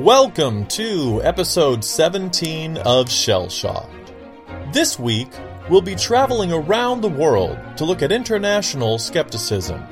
[0.00, 4.14] Welcome to episode 17 of Shell Shocked.
[4.72, 5.28] This week,
[5.68, 9.84] we'll be traveling around the world to look at international skepticism,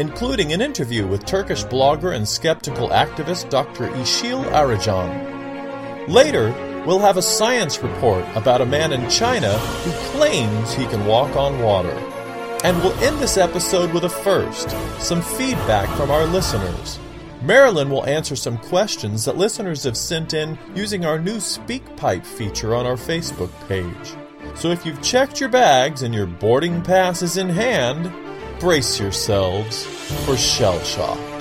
[0.00, 3.86] including an interview with Turkish blogger and skeptical activist Dr.
[3.90, 6.08] Işıl Arıcan.
[6.08, 6.50] Later,
[6.84, 11.36] we'll have a science report about a man in China who claims he can walk
[11.36, 11.96] on water.
[12.64, 16.98] And we'll end this episode with a first some feedback from our listeners.
[17.42, 22.74] Marilyn will answer some questions that listeners have sent in using our new SpeakPipe feature
[22.74, 24.14] on our Facebook page.
[24.54, 28.12] So if you've checked your bags and your boarding pass is in hand,
[28.60, 29.84] brace yourselves
[30.24, 31.31] for shell shock.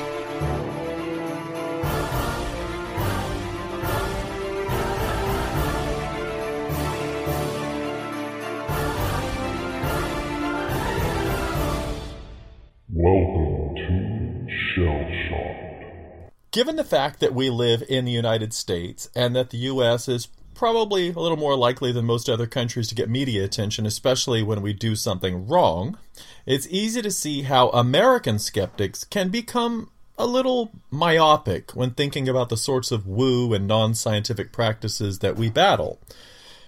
[16.52, 20.09] Given the fact that we live in the United States and that the U.S.
[20.09, 24.43] is probably a little more likely than most other countries to get media attention, especially
[24.43, 25.97] when we do something wrong,
[26.45, 32.49] it's easy to see how American skeptics can become a little myopic when thinking about
[32.49, 35.99] the sorts of woo and non scientific practices that we battle.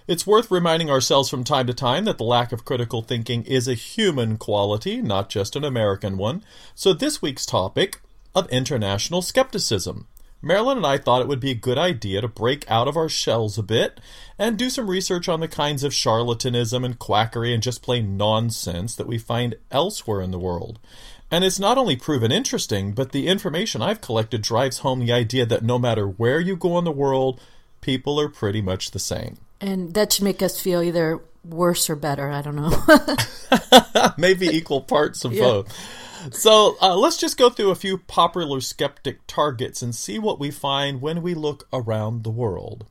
[0.08, 3.68] It's worth reminding ourselves from time to time that the lack of critical thinking is
[3.68, 6.42] a human quality, not just an American one.
[6.74, 8.00] So, this week's topic
[8.34, 10.06] of international skepticism.
[10.44, 13.08] Marilyn and I thought it would be a good idea to break out of our
[13.08, 13.98] shells a bit
[14.38, 18.94] and do some research on the kinds of charlatanism and quackery and just plain nonsense
[18.96, 20.78] that we find elsewhere in the world.
[21.30, 25.46] And it's not only proven interesting, but the information I've collected drives home the idea
[25.46, 27.40] that no matter where you go in the world,
[27.80, 29.38] people are pretty much the same.
[29.62, 32.30] And that should make us feel either worse or better.
[32.30, 32.70] I don't know.
[34.18, 35.42] Maybe equal parts of Yeah.
[35.42, 35.78] both.
[36.32, 40.50] So uh, let's just go through a few popular skeptic targets and see what we
[40.50, 42.86] find when we look around the world.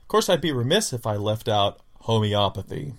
[0.00, 2.94] Of course, I'd be remiss if I left out homeopathy.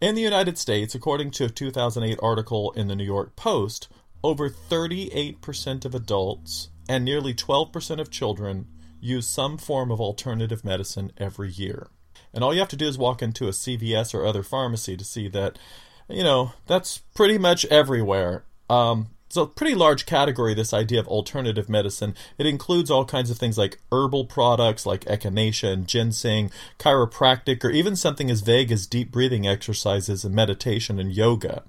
[0.00, 3.88] In the United States, according to a 2008 article in the New York Post,
[4.24, 8.66] over 38% of adults and nearly 12% of children
[9.00, 11.88] use some form of alternative medicine every year.
[12.36, 15.04] And all you have to do is walk into a CVS or other pharmacy to
[15.04, 15.58] see that,
[16.06, 18.44] you know, that's pretty much everywhere.
[18.68, 22.14] Um, it's a pretty large category, this idea of alternative medicine.
[22.36, 27.70] It includes all kinds of things like herbal products like echinacea and ginseng, chiropractic, or
[27.70, 31.62] even something as vague as deep breathing exercises and meditation and yoga.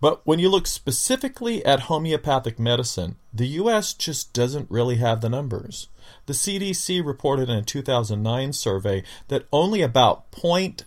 [0.00, 5.28] But when you look specifically at homeopathic medicine, the US just doesn't really have the
[5.28, 5.88] numbers.
[6.28, 10.84] The CDC reported in a 2009 survey that only about 0.6%,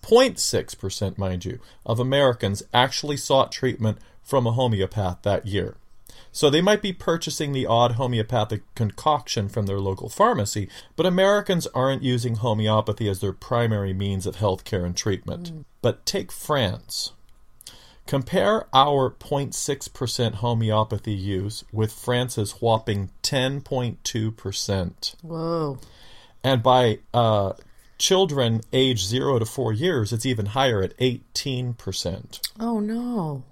[0.00, 5.74] 0.6%, mind you, of Americans actually sought treatment from a homeopath that year.
[6.30, 11.66] So they might be purchasing the odd homeopathic concoction from their local pharmacy, but Americans
[11.74, 15.52] aren't using homeopathy as their primary means of health care and treatment.
[15.52, 15.64] Mm.
[15.80, 17.10] But take France.
[18.06, 25.14] Compare our 0.6% homeopathy use with France's whopping 10.2%.
[25.22, 25.78] Whoa.
[26.44, 27.52] And by uh,
[27.98, 32.40] children age 0 to 4 years, it's even higher at 18%.
[32.58, 33.44] Oh no.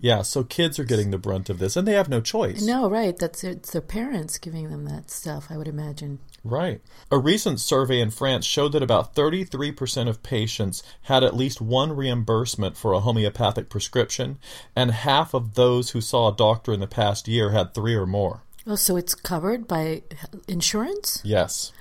[0.00, 2.62] Yeah, so kids are getting the brunt of this, and they have no choice.
[2.62, 3.16] No, right.
[3.16, 5.48] That's it's their parents giving them that stuff.
[5.50, 6.20] I would imagine.
[6.42, 6.80] Right.
[7.10, 11.94] A recent survey in France showed that about 33% of patients had at least one
[11.94, 14.38] reimbursement for a homeopathic prescription,
[14.74, 18.06] and half of those who saw a doctor in the past year had three or
[18.06, 18.42] more.
[18.66, 20.02] Oh, so it's covered by
[20.48, 21.20] insurance?
[21.24, 21.72] Yes.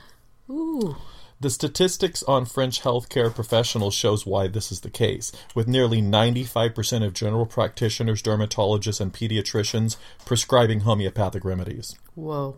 [0.50, 0.98] Ooh.
[1.42, 7.06] The statistics on French healthcare professionals shows why this is the case, with nearly 95%
[7.06, 9.96] of general practitioners, dermatologists, and pediatricians
[10.26, 11.96] prescribing homeopathic remedies.
[12.16, 12.58] Whoa.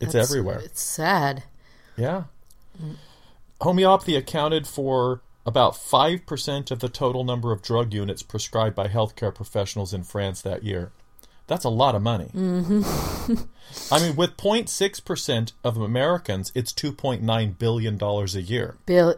[0.00, 0.60] It's everywhere.
[0.60, 1.44] It's sad.
[1.96, 2.24] Yeah.
[3.60, 9.34] Homeopathy accounted for about 5% of the total number of drug units prescribed by healthcare
[9.34, 10.90] professionals in France that year.
[11.46, 12.30] That's a lot of money.
[12.34, 13.34] Mm-hmm.
[13.94, 18.76] I mean, with 0.6% of Americans, it's $2.9 billion a year.
[18.86, 19.14] Bill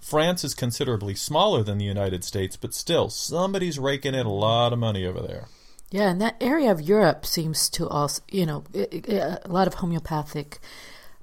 [0.00, 4.72] France is considerably smaller than the United States, but still, somebody's raking in a lot
[4.72, 5.48] of money over there.
[5.90, 10.60] Yeah, and that area of Europe seems to also, you know, a lot of homeopathic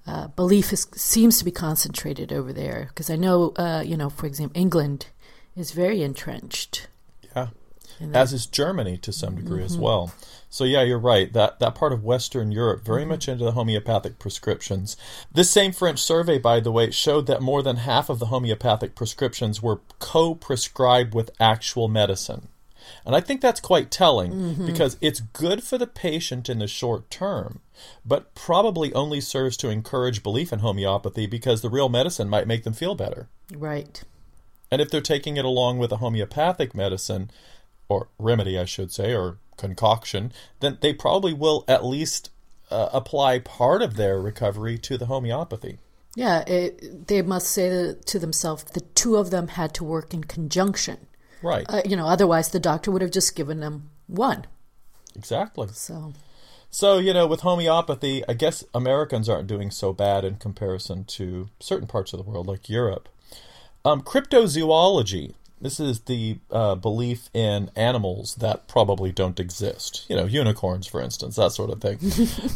[0.08, 2.88] uh, belief is, seems to be concentrated over there.
[2.90, 5.08] Because I know, uh, you know, for example, England
[5.56, 6.88] is very entrenched.
[7.36, 7.50] Yeah.
[8.14, 10.14] As is Germany to some degree as well.
[10.56, 11.34] So yeah, you're right.
[11.34, 13.10] That that part of Western Europe very mm-hmm.
[13.10, 14.96] much into the homeopathic prescriptions.
[15.30, 18.96] This same French survey, by the way, showed that more than half of the homeopathic
[18.96, 22.48] prescriptions were co-prescribed with actual medicine.
[23.06, 24.66] And I think that's quite telling mm-hmm.
[24.66, 27.60] because it's good for the patient in the short term,
[28.06, 32.64] but probably only serves to encourage belief in homeopathy because the real medicine might make
[32.64, 33.28] them feel better.
[33.54, 34.02] Right.
[34.72, 37.30] And if they're taking it along with a homeopathic medicine,
[37.88, 42.30] or remedy, I should say, or concoction, then they probably will at least
[42.72, 45.78] uh, apply part of their recovery to the homeopathy.
[46.16, 50.24] Yeah, it, they must say to themselves the two of them had to work in
[50.24, 51.08] conjunction.
[51.42, 51.66] Right.
[51.68, 54.46] Uh, you know, otherwise the doctor would have just given them one.
[55.16, 55.68] exactly.
[55.74, 56.14] So,
[56.72, 61.50] So, you know, with homeopathy, I guess Americans aren't doing so bad in comparison to
[61.60, 63.10] certain parts of the world, like Europe.
[63.84, 65.34] Um, cryptozoology.
[65.62, 70.06] This is the uh, belief in animals that probably don't exist.
[70.10, 71.98] You know, unicorns, for instance, that sort of thing.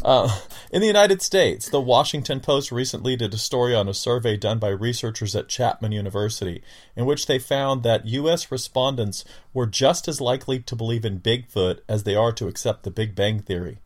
[0.04, 0.38] uh,
[0.70, 4.58] in the United States, the Washington Post recently did a story on a survey done
[4.58, 6.62] by researchers at Chapman University,
[6.94, 8.52] in which they found that U.S.
[8.52, 9.24] respondents
[9.54, 13.14] were just as likely to believe in Bigfoot as they are to accept the Big
[13.14, 13.78] Bang Theory.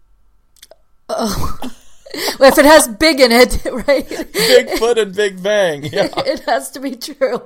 [1.09, 1.73] well,
[2.41, 5.85] if it has big in it, right, Bigfoot and Big Bang.
[5.85, 6.09] Yeah.
[6.17, 7.43] it has to be true.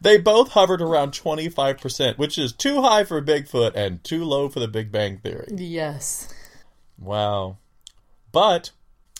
[0.00, 4.60] They both hovered around 25%, which is too high for Bigfoot and too low for
[4.60, 5.48] the Big Bang Theory.
[5.50, 6.32] Yes.
[6.98, 7.58] Wow.
[8.32, 8.70] But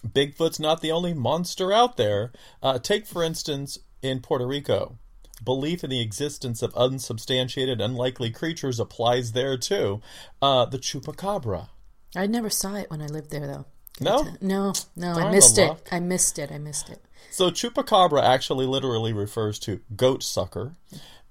[0.06, 2.32] Bigfoot's not the only monster out there.
[2.62, 4.98] Uh, take, for instance, in Puerto Rico.
[5.42, 10.00] Belief in the existence of unsubstantiated, unlikely creatures applies there too.
[10.40, 11.68] Uh, the chupacabra.
[12.16, 13.66] I never saw it when I lived there, though.
[14.00, 14.26] No?
[14.40, 15.70] No, no, I missed it.
[15.90, 16.50] I missed it.
[16.50, 17.00] I missed it.
[17.30, 20.72] So chupacabra actually literally refers to goat sucker,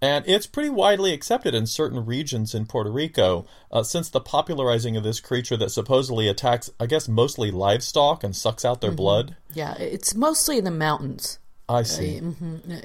[0.02, 4.98] and it's pretty widely accepted in certain regions in Puerto Rico uh, since the popularizing
[4.98, 9.38] of this creature that supposedly attacks, I guess, mostly livestock and sucks out their blood.
[9.54, 11.40] Yeah, it's mostly in the mountains.
[11.70, 12.22] I see.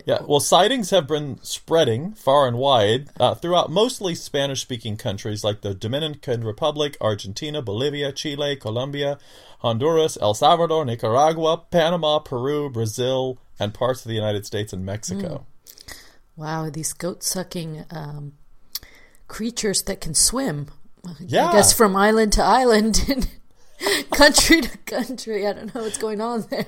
[0.07, 5.43] Yeah, well, sightings have been spreading far and wide uh, throughout mostly Spanish speaking countries
[5.43, 9.19] like the Dominican Republic, Argentina, Bolivia, Chile, Colombia,
[9.61, 15.45] Honduras, El Salvador, Nicaragua, Panama, Peru, Brazil, and parts of the United States and Mexico.
[16.37, 18.35] Wow, these goat sucking um,
[19.27, 20.69] creatures that can swim.
[21.19, 21.49] Yeah.
[21.49, 23.29] I guess from island to island and
[24.13, 25.47] country to country.
[25.47, 26.67] I don't know what's going on there.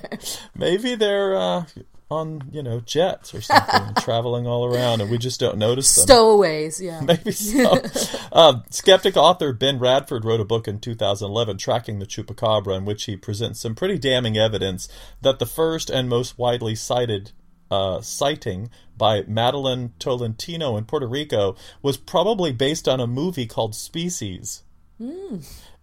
[0.57, 1.65] Maybe they're uh,
[2.11, 6.07] on, you know, jets or something, traveling all around, and we just don't notice them.
[6.07, 7.01] Stowaways, yeah.
[7.05, 7.81] Maybe so.
[8.33, 13.05] um, skeptic author Ben Radford wrote a book in 2011 tracking the chupacabra, in which
[13.05, 14.89] he presents some pretty damning evidence
[15.23, 17.33] that the first and most widely cited
[17.71, 23.75] uh, sighting by Madeline Tolentino in Puerto Rico was probably based on a movie called
[23.77, 24.63] Species.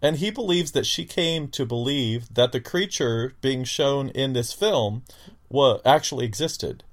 [0.02, 4.54] And he believes that she came to believe that the creature being shown in this
[4.54, 5.04] film
[5.50, 6.84] wa- actually existed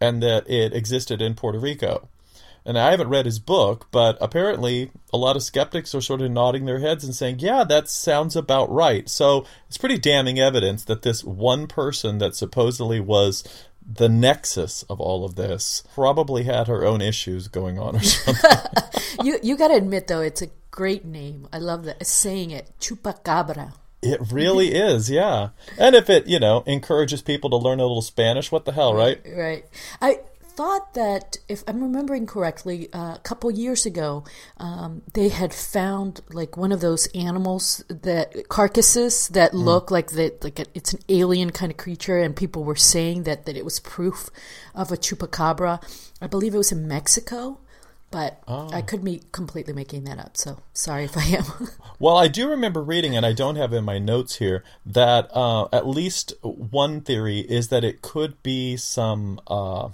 [0.00, 2.08] and that it existed in Puerto Rico.
[2.64, 6.30] And I haven't read his book, but apparently a lot of skeptics are sort of
[6.30, 9.08] nodding their heads and saying, yeah, that sounds about right.
[9.08, 13.44] So it's pretty damning evidence that this one person that supposedly was
[13.82, 18.50] the nexus of all of this probably had her own issues going on or something.
[19.24, 21.48] You you got to admit though, it's a great name.
[21.52, 23.72] I love that saying it, chupacabra.
[24.02, 25.50] it really is, yeah.
[25.78, 28.94] And if it, you know, encourages people to learn a little Spanish, what the hell,
[28.94, 29.20] right?
[29.36, 29.64] Right.
[30.00, 30.20] I
[30.60, 34.24] thought that if I'm remembering correctly, uh, a couple years ago,
[34.58, 40.44] um, they had found like one of those animals that carcasses that look like that
[40.44, 43.64] like a, it's an alien kind of creature, and people were saying that that it
[43.64, 44.28] was proof
[44.74, 45.82] of a chupacabra.
[46.20, 47.58] I believe it was in Mexico.
[48.10, 51.44] But I could be completely making that up, so sorry if I am.
[52.00, 55.68] Well, I do remember reading, and I don't have in my notes here, that uh,
[55.70, 59.90] at least one theory is that it could be some uh,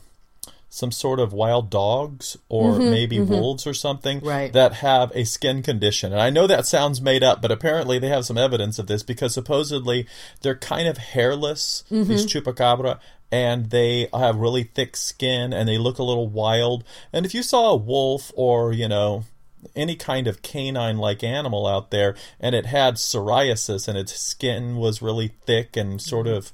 [0.71, 4.53] some sort of wild dogs or maybe wolves or something Right.
[4.53, 6.13] that have a skin condition.
[6.13, 9.03] And I know that sounds made up, but apparently they have some evidence of this
[9.03, 10.07] because supposedly
[10.43, 12.99] they're kind of hairless, these chupacabra,
[13.31, 16.85] and they have really thick skin and they look a little wild.
[17.13, 19.25] And if you saw a wolf or, you know,
[19.75, 24.77] any kind of canine like animal out there and it had psoriasis and its skin
[24.77, 26.53] was really thick and sort of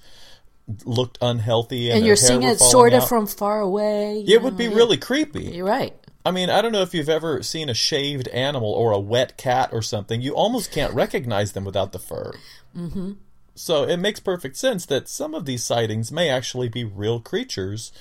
[0.84, 4.24] looked unhealthy and, and you're seeing it sort of out, from far away.
[4.26, 4.74] it would be yeah.
[4.74, 5.94] really creepy You're right.
[6.24, 9.36] i mean i don't know if you've ever seen a shaved animal or a wet
[9.36, 12.32] cat or something you almost can't recognize them without the fur
[12.76, 13.12] mm-hmm.
[13.54, 17.92] So it makes perfect sense that some of these sightings may actually be real creatures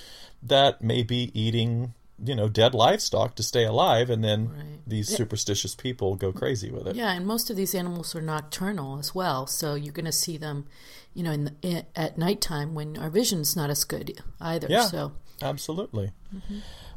[0.42, 1.94] that may be eating
[2.24, 4.78] you know dead livestock to stay alive and then Right.
[4.86, 8.98] these superstitious people go crazy with it Yeah, and most of these animals are nocturnal
[8.98, 10.66] as well, so you're going to see them,
[11.14, 14.68] you know, in, the, in at nighttime when our vision's not as good either.
[14.70, 14.82] Yeah.
[14.86, 16.12] So Absolutely.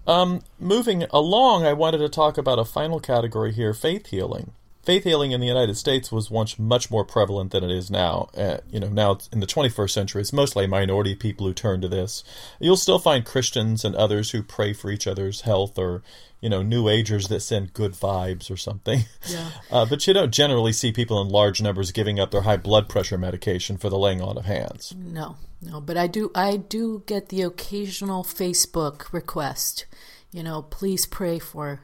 [0.08, 4.52] Um, moving along, I wanted to talk about a final category here faith healing.
[4.86, 8.30] Faith healing in the United States was once much more prevalent than it is now.
[8.38, 11.82] Uh, you know, now in the 21st century, it's mostly a minority people who turn
[11.82, 12.24] to this.
[12.60, 16.04] You'll still find Christians and others who pray for each other's health or,
[16.40, 19.06] you know, New Agers that send good vibes or something.
[19.28, 19.50] Yeah.
[19.72, 22.88] Uh, but you don't generally see people in large numbers giving up their high blood
[22.88, 24.94] pressure medication for the laying on of hands.
[24.96, 29.86] No, no, but I do I do get the occasional Facebook request.
[30.32, 31.82] You know, please pray for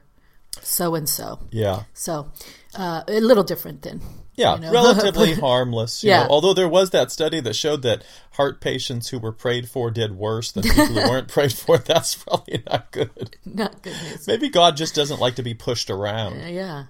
[0.62, 1.39] so and so.
[1.51, 1.84] Yeah.
[1.93, 2.31] So,
[2.75, 4.01] uh, a little different than
[4.36, 4.72] Yeah, you know.
[4.72, 6.04] relatively harmless.
[6.04, 6.24] You Yeah.
[6.24, 9.92] know, although there was that study that showed that heart patients who were prayed for
[9.92, 11.78] did worse than people who weren't prayed for.
[11.78, 13.38] That's probably not good.
[13.46, 13.96] not good.
[14.28, 16.42] Maybe God just doesn't like to be pushed around.
[16.42, 16.84] Uh, yeah.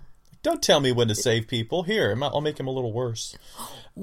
[0.44, 1.84] Don't tell me when to save people.
[1.84, 3.38] Here, I'll make him a little worse.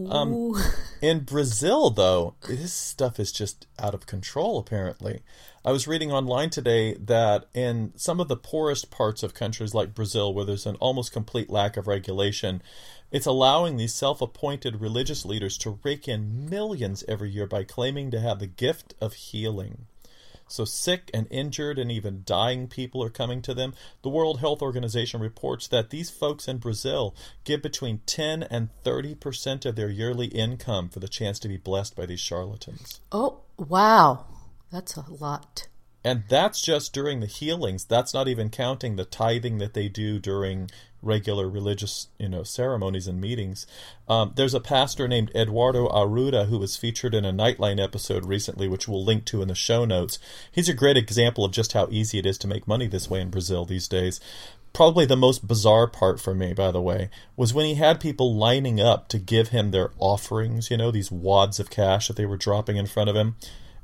[0.09, 0.55] Um,
[1.03, 5.23] In Brazil, though, this stuff is just out of control, apparently.
[5.65, 9.95] I was reading online today that in some of the poorest parts of countries like
[9.95, 12.63] Brazil, where there's an almost complete lack of regulation,
[13.11, 18.11] it's allowing these self appointed religious leaders to rake in millions every year by claiming
[18.13, 19.87] to have the gift of healing.
[20.49, 23.75] So sick and injured and even dying people are coming to them.
[24.03, 27.15] The World Health Organization reports that these folks in Brazil
[27.45, 31.97] give between 10 and 30% of their yearly income for the chance to be blessed
[31.97, 33.01] by these charlatans.
[33.13, 34.27] oh, wow.
[34.71, 35.69] That's a lot.
[36.05, 37.85] And that's just during the healings.
[37.85, 40.71] That's not even counting the tithing that they do during
[41.03, 43.67] regular religious, you know, ceremonies and meetings.
[44.09, 48.69] Um, there's a pastor named Eduardo Arruda who was featured in a Nightline episode recently,
[48.69, 50.19] which we'll link to in the show notes.
[50.51, 53.21] He's a great example of just how easy it is to make money this way
[53.21, 54.21] in Brazil these days.
[54.73, 58.35] Probably the most bizarre part for me, by the way, was when he had people
[58.35, 62.27] lining up to give him their offerings, you know, these wads of cash that they
[62.27, 63.37] were dropping in front of him.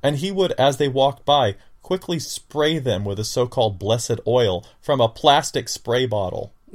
[0.02, 4.18] And he would, as they walked by, quickly spray them with a so called blessed
[4.26, 6.54] oil from a plastic spray bottle.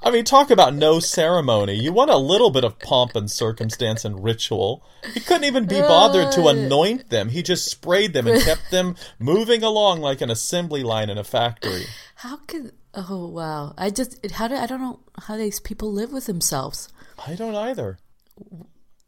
[0.00, 1.72] I mean, talk about no ceremony.
[1.72, 4.84] You want a little bit of pomp and circumstance and ritual.
[5.14, 7.30] He couldn't even be bothered to anoint them.
[7.30, 11.24] He just sprayed them and kept them moving along like an assembly line in a
[11.24, 11.86] factory.
[12.16, 12.72] How could?
[12.92, 13.74] Oh wow!
[13.78, 16.90] I just how do I don't know how these people live with themselves.
[17.26, 17.98] I don't either.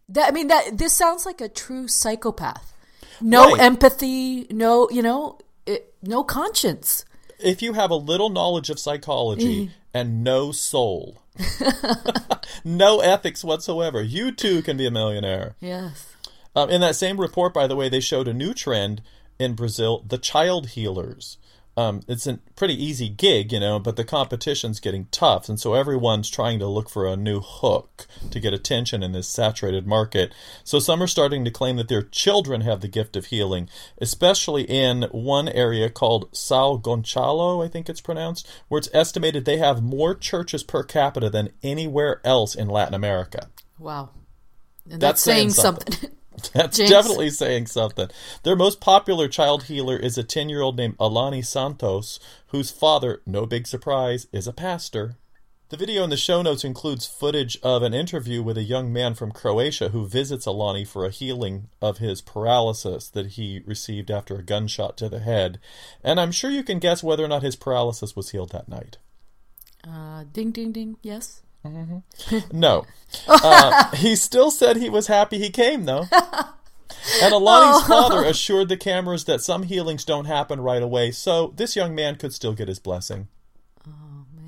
[0.09, 2.73] That I mean that this sounds like a true psychopath.
[3.21, 3.61] No Right.
[3.61, 7.05] empathy, no you know, it, no conscience.
[7.39, 11.23] If you have a little knowledge of psychology and no soul,
[12.65, 15.55] no ethics whatsoever, you too can be a millionaire.
[15.61, 16.15] Yes.
[16.55, 19.03] Um, in that same report, by the way, they showed a new trend
[19.39, 21.37] in Brazil: the child healers.
[21.77, 25.75] Um, it's a pretty easy gig, you know, but the competition's getting tough, and so
[25.75, 30.33] everyone's trying to look for a new hook to get attention in this saturated market.
[30.65, 33.69] So some are starting to claim that their children have the gift of healing,
[34.01, 39.59] especially in one area called Sao Gonçalo, I think it's pronounced, where it's estimated they
[39.59, 43.49] have more churches per capita than anywhere else in Latin America.
[43.79, 44.11] Wow.
[44.85, 45.93] And That's that's, saying, saying something.
[45.93, 46.11] something.
[46.53, 46.91] That's Jinx.
[46.91, 48.09] definitely saying something.
[48.43, 53.23] Their most popular child healer is a 10 year old named Alani Santos, whose father,
[53.27, 55.17] no big surprise, is a pastor.
[55.69, 59.15] The video in the show notes includes footage of an interview with a young man
[59.15, 64.37] from Croatia who visits Alani for a healing of his paralysis that he received after
[64.37, 65.59] a gunshot to the head.
[66.05, 68.99] And I'm sure you can guess whether or not his paralysis was healed that night.
[69.87, 70.97] uh, ding ding ding.
[71.03, 71.43] Yes.
[72.53, 72.87] No.
[73.29, 76.07] Uh, he still said he was happy he came, though.
[77.23, 81.77] And Alani's father assured the cameras that some healings don't happen right away, so this
[81.77, 83.29] young man could still get his blessing.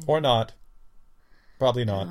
[0.06, 0.52] Or not.
[1.58, 2.08] Probably not.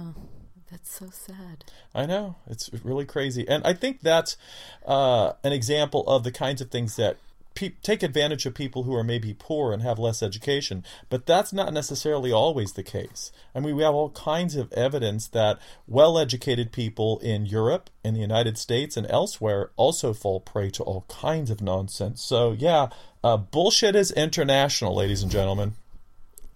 [0.70, 1.64] That's so sad.
[1.96, 2.36] I know.
[2.48, 3.48] It's really crazy.
[3.48, 4.38] And I think that's
[4.86, 7.18] uh, an example of the kinds of things that
[7.58, 10.84] pe- take advantage of people who are maybe poor and have less education.
[11.10, 13.32] But that's not necessarily always the case.
[13.56, 18.14] I mean, we have all kinds of evidence that well educated people in Europe, in
[18.14, 22.22] the United States, and elsewhere also fall prey to all kinds of nonsense.
[22.22, 22.90] So, yeah,
[23.24, 25.74] uh, bullshit is international, ladies and gentlemen.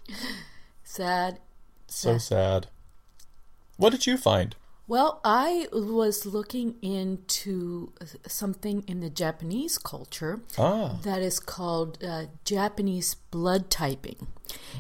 [0.83, 1.39] Sad.
[1.87, 2.67] So sad.
[3.77, 4.55] What did you find?
[4.91, 7.93] Well, I was looking into
[8.27, 14.27] something in the Japanese culture Ah, that is called uh, Japanese blood typing.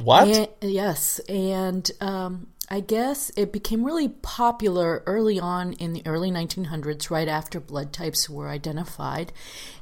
[0.03, 0.27] what?
[0.27, 6.29] And, yes, and um, I guess it became really popular early on in the early
[6.29, 9.31] 1900s, right after blood types were identified.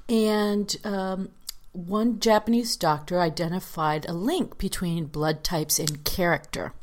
[0.07, 1.29] And um,
[1.71, 6.73] one Japanese doctor identified a link between blood types and character.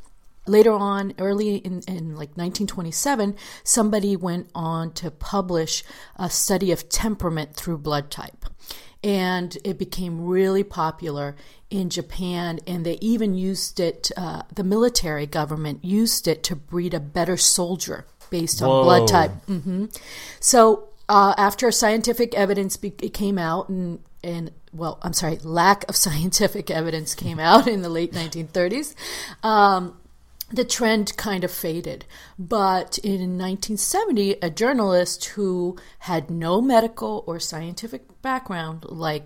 [0.47, 5.83] Later on, early in, in like 1927, somebody went on to publish
[6.15, 8.45] a study of temperament through blood type.
[9.03, 11.35] and it became really popular
[11.69, 12.59] in Japan.
[12.65, 17.37] And they even used it, uh, the military government used it to breed a better
[17.37, 18.83] soldier based on Whoa.
[18.83, 19.31] blood type.
[19.45, 19.85] hmm
[20.39, 25.95] So uh, after scientific evidence be- came out, and and well, I'm sorry, lack of
[26.05, 28.95] scientific evidence came out in the late 1930s.
[29.43, 29.97] Um,
[30.51, 32.05] the trend kind of faded.
[32.39, 39.23] But in 1970, a journalist who had no medical or scientific background, like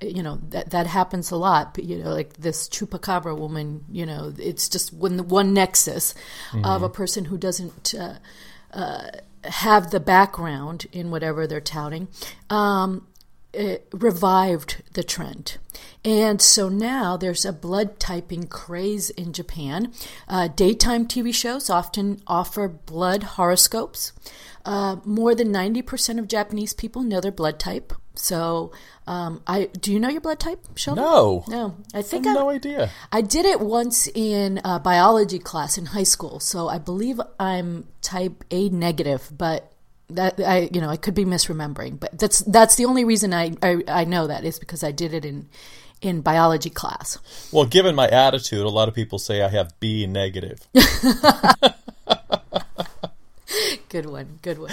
[0.00, 4.06] you know that that happens a lot but, you know like this chupacabra woman you
[4.06, 6.14] know it's just one one nexus
[6.64, 8.14] of a person who doesn't uh,
[8.72, 9.08] uh,
[9.44, 12.08] have the background in whatever they're touting
[12.48, 13.06] um,
[13.56, 15.58] it revived the trend.
[16.04, 19.92] And so now there's a blood typing craze in Japan.
[20.28, 24.12] Uh, daytime TV shows often offer blood horoscopes.
[24.64, 27.92] Uh, more than 90% of Japanese people know their blood type.
[28.14, 28.72] So,
[29.06, 31.04] um, I do you know your blood type, Sheldon?
[31.04, 31.44] No.
[31.48, 31.76] No.
[31.94, 32.90] I I think have I, no idea.
[33.12, 37.86] I did it once in a biology class in high school, so I believe I'm
[38.00, 39.72] type A negative, but
[40.10, 43.52] that I you know I could be misremembering, but that's that's the only reason I
[43.62, 45.48] I, I know that is because I did it in
[46.02, 47.18] in biology class.
[47.52, 50.60] Well, given my attitude, a lot of people say I have B negative.
[53.88, 54.72] Good one, good one.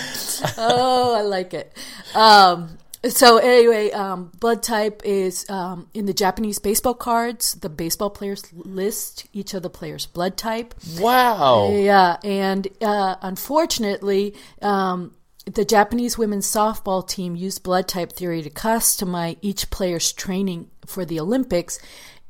[0.58, 1.72] Oh, I like it.
[2.16, 7.54] Um, so anyway, um, blood type is um, in the Japanese baseball cards.
[7.54, 10.74] The baseball players list each of the players' blood type.
[11.00, 11.72] Wow.
[11.74, 15.14] Yeah, and uh, unfortunately, um,
[15.46, 21.06] the Japanese women's softball team used blood type theory to customize each player's training for
[21.06, 21.80] the Olympics,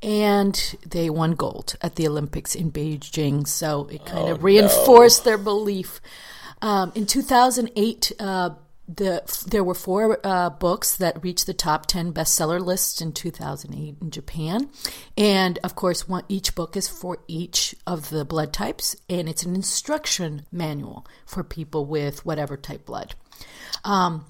[0.02, 3.48] and they won gold at the Olympics in Beijing.
[3.48, 6.02] So it kind of reinforced their belief.
[6.62, 8.52] Um, in 2008, uh,
[8.88, 13.96] the there were four uh, books that reached the top 10 bestseller lists in 2008
[14.02, 14.70] in Japan,
[15.18, 19.44] and of course, one each book is for each of the blood types, and it's
[19.44, 23.16] an instruction manual for people with whatever type blood.
[23.86, 24.26] Um,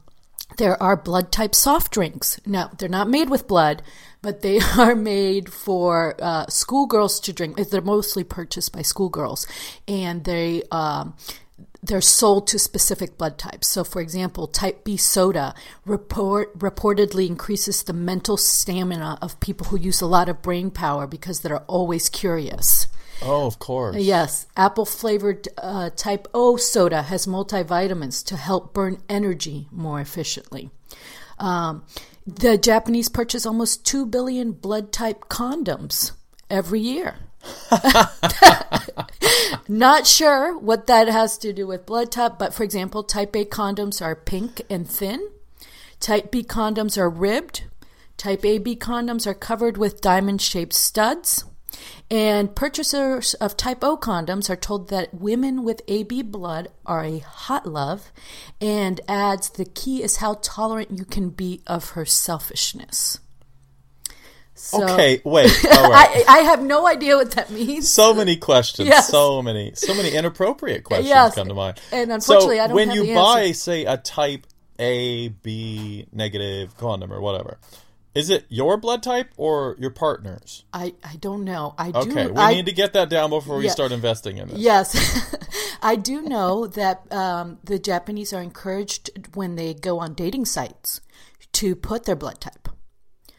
[0.57, 2.39] there are blood type soft drinks.
[2.45, 3.81] Now, they're not made with blood,
[4.21, 7.57] but they are made for uh, schoolgirls to drink.
[7.57, 9.47] They're mostly purchased by schoolgirls,
[9.87, 11.15] and they um,
[11.83, 13.67] they're sold to specific blood types.
[13.67, 15.53] So, for example, type B soda
[15.85, 21.05] report, reportedly increases the mental stamina of people who use a lot of brain power
[21.05, 22.87] because they're always curious.
[23.21, 23.97] Oh, of course.
[23.97, 30.71] Yes, apple flavored uh, type O soda has multivitamins to help burn energy more efficiently.
[31.37, 31.83] Um,
[32.25, 36.11] the Japanese purchase almost 2 billion blood type condoms
[36.49, 37.15] every year.
[39.67, 43.45] Not sure what that has to do with blood type, but for example, type A
[43.45, 45.29] condoms are pink and thin.
[45.99, 47.63] Type B condoms are ribbed.
[48.17, 51.45] Type AB condoms are covered with diamond shaped studs.
[52.11, 57.19] And purchasers of type O condoms are told that women with AB blood are a
[57.19, 58.11] hot love
[58.61, 63.19] and adds the key is how tolerant you can be of her selfishness.
[64.63, 65.51] So, Okay, wait.
[65.73, 66.23] All right.
[66.27, 67.89] I, I have no idea what that means.
[67.89, 68.87] so many questions.
[68.87, 69.09] Yes.
[69.09, 69.73] So many.
[69.75, 71.35] So many inappropriate questions Yes.
[71.35, 71.81] come to mind.
[71.91, 73.53] And unfortunately, so I don't when you buy, answer.
[73.59, 74.47] say, a type
[74.79, 77.57] A, B negative condom or whatever,
[78.15, 80.63] is it your blood type or your partner's?
[80.71, 81.75] I, I don't know.
[81.77, 81.99] I do.
[82.11, 83.71] Okay, we I, need to get that down before we Yeah.
[83.71, 84.59] start investing in this.
[84.59, 85.35] Yes,
[85.81, 91.01] I do know that um, the Japanese are encouraged when they go on dating sites
[91.53, 92.69] to put their blood type.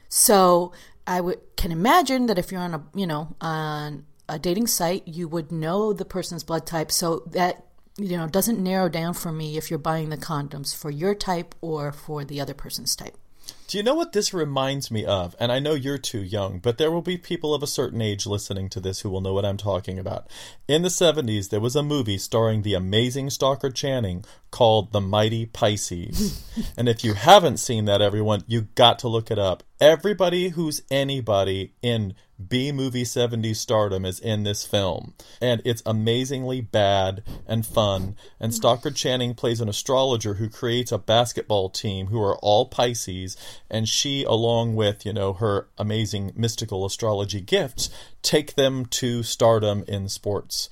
[0.08, 0.72] So
[1.06, 5.06] I would can imagine that if you're on a you know on a dating site,
[5.06, 6.90] you would know the person's blood type.
[6.90, 10.90] So that you know doesn't narrow down for me if you're buying the condoms for
[10.90, 13.16] your type or for the other person's type.
[13.66, 15.34] Do you know what this reminds me of?
[15.40, 18.26] And I know you're too young, but there will be people of a certain age
[18.26, 20.28] listening to this who will know what I'm talking about.
[20.68, 25.46] In the 70s, there was a movie starring the amazing Stockard Channing called The Mighty
[25.46, 26.46] Pisces.
[26.76, 29.64] and if you haven't seen that, everyone, you got to look it up.
[29.80, 32.14] Everybody who's anybody in
[32.48, 35.14] B movie 70s stardom is in this film.
[35.40, 38.16] And it's amazingly bad and fun.
[38.40, 43.36] And Stockard Channing plays an astrologer who creates a basketball team who are all Pisces.
[43.70, 47.90] And she, along with, you know, her amazing mystical astrology gifts,
[48.22, 50.68] take them to stardom in sports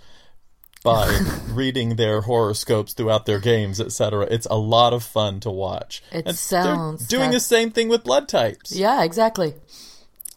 [0.82, 4.26] by reading their horoscopes throughout their games, etc.
[4.30, 6.02] It's a lot of fun to watch.
[6.12, 8.74] It And sounds doing the same thing with blood types.
[8.74, 9.54] Yeah, exactly,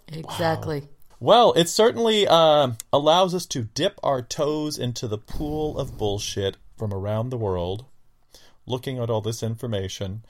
[0.07, 0.83] exactly.
[1.19, 6.57] Well, it certainly uh, allows us to dip our toes into the pool of bullshit
[6.77, 7.85] from around the world,
[8.65, 10.23] looking at all this information.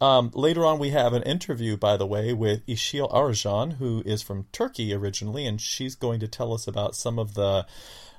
[0.00, 4.20] Um, later on, we have an interview, by the way, with Işıl Arıcan, who is
[4.20, 7.64] from Turkey originally, and she's going to tell us about some of the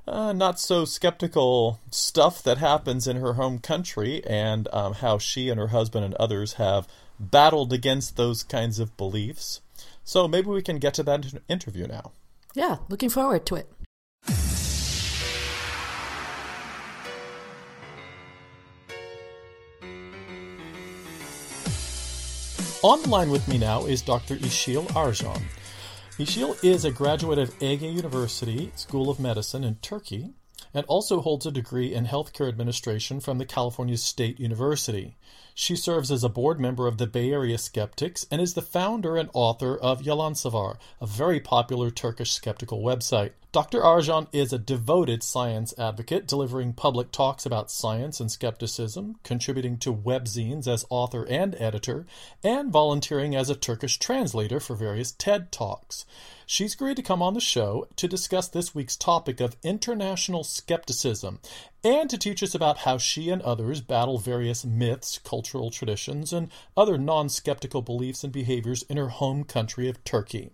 [0.07, 5.49] uh, not so skeptical stuff that happens in her home country and um, how she
[5.49, 6.87] and her husband and others have
[7.19, 9.61] battled against those kinds of beliefs.
[10.03, 12.11] So maybe we can get to that interview now.
[12.53, 13.69] Yeah, looking forward to it.
[22.83, 24.35] On the line with me now is Dr.
[24.35, 25.41] Işıl Arıcan.
[26.19, 30.33] Işıl is a graduate of Ege University School of Medicine in Turkey
[30.73, 35.15] and also holds a degree in healthcare administration from the California State University.
[35.55, 39.15] She serves as a board member of the Bay Area Skeptics and is the founder
[39.15, 43.33] and author of Yalansavar, a very popular Turkish skeptical website.
[43.51, 43.81] Dr.
[43.81, 49.93] Arıcan is a devoted science advocate, delivering public talks about science and skepticism, contributing to
[49.93, 52.07] webzines as author and editor,
[52.43, 56.03] and volunteering as a Turkish translator for various TED Talks.
[56.47, 61.39] She's agreed to come on the show to discuss this week's topic of international skepticism
[61.83, 66.49] and to teach us about how she and others battle various myths, cultural traditions, and
[66.77, 70.51] other non skeptical beliefs and behaviors in her home country of Turkey.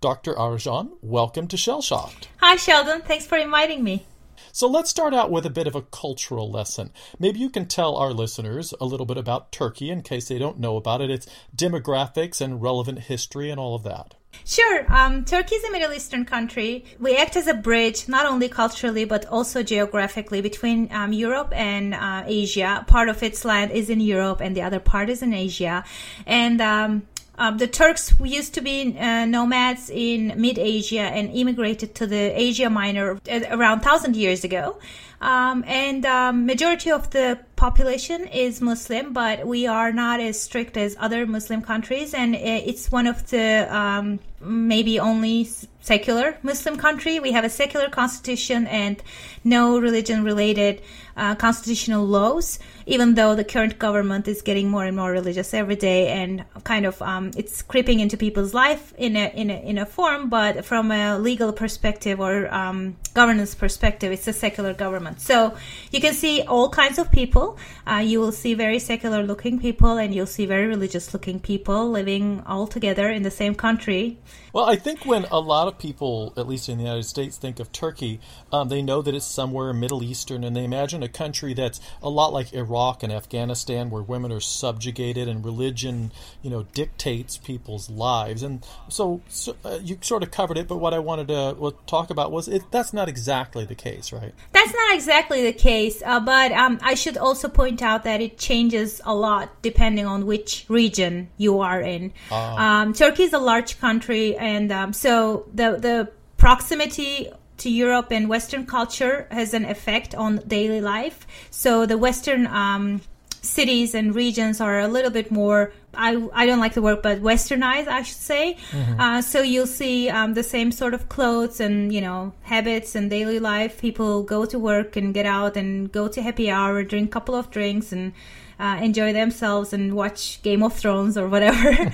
[0.00, 0.34] Dr.
[0.34, 2.28] Arıcan, welcome to Shell Shocked.
[2.38, 3.02] Hi, Sheldon.
[3.02, 4.06] Thanks for inviting me.
[4.52, 6.92] So let's start out with a bit of a cultural lesson.
[7.18, 10.58] Maybe you can tell our listeners a little bit about Turkey in case they don't
[10.58, 14.14] know about it, its demographics and relevant history and all of that.
[14.44, 14.84] Sure.
[14.92, 16.84] Um, Turkey is a Middle Eastern country.
[16.98, 21.94] We act as a bridge, not only culturally, but also geographically between um, Europe and
[21.94, 22.84] uh, Asia.
[22.86, 25.84] Part of its land is in Europe and the other part is in Asia.
[26.26, 27.02] And um,
[27.38, 32.38] um, the Turks used to be uh, nomads in mid Asia and immigrated to the
[32.38, 34.78] Asia Minor uh, around thousand years ago.
[35.20, 40.76] Um, and um, majority of the population is Muslim, but we are not as strict
[40.76, 45.48] as other Muslim countries, and it's one of the um, maybe only
[45.80, 47.20] secular Muslim country.
[47.20, 49.00] We have a secular constitution and
[49.44, 50.82] no religion related
[51.16, 55.76] uh, constitutional laws, even though the current government is getting more and more religious every
[55.76, 59.78] day and kind of um, it's creeping into people's life in a, in a, in
[59.78, 65.20] a form, but from a legal perspective or um, governance perspective, it's a secular government.
[65.20, 65.56] So
[65.90, 67.58] you can see all kinds of people.
[67.86, 71.90] Uh, you will see very secular looking people and you'll see very religious looking people
[71.90, 74.18] living all together in the same country.
[74.52, 77.58] Well, I think when a lot of people, at least in the United States, think
[77.58, 78.20] of Turkey,
[78.52, 82.10] um, they know that it's somewhere Middle Eastern, and they imagine a country that's a
[82.10, 86.10] lot like Iraq and Afghanistan, where women are subjugated and religion,
[86.42, 88.42] you know, dictates people's lives.
[88.42, 91.72] And so, so uh, you sort of covered it, but what I wanted to well,
[91.86, 94.34] talk about was it, that's not exactly the case, right?
[94.52, 98.38] That's not exactly the case, uh, but um, I should also point out that it
[98.38, 102.12] changes a lot depending on which region you are in.
[102.30, 102.54] Uh.
[102.54, 107.30] Um, Turkey is a large country and um, so the the proximity
[107.62, 111.26] to Europe and Western culture has an effect on daily life.
[111.50, 113.00] So the Western um,
[113.42, 115.72] cities and regions are a little bit more.
[115.94, 118.56] I, I don't like the word, but westernized, I should say.
[118.70, 119.00] Mm-hmm.
[119.00, 123.10] Uh, so you'll see um, the same sort of clothes and you know habits and
[123.10, 123.80] daily life.
[123.80, 127.34] People go to work and get out and go to happy hour, drink a couple
[127.34, 128.12] of drinks, and
[128.58, 131.72] uh, enjoy themselves and watch Game of Thrones or whatever.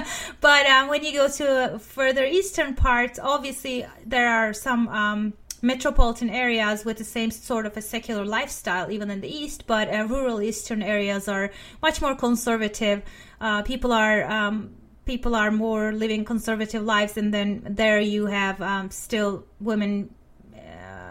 [0.40, 6.30] but um, when you go to further eastern parts, obviously there are some um, metropolitan
[6.30, 9.66] areas with the same sort of a secular lifestyle, even in the east.
[9.66, 11.50] But uh, rural eastern areas are
[11.82, 13.02] much more conservative.
[13.40, 14.74] Uh, people are um,
[15.04, 20.14] people are more living conservative lives, and then there you have um, still women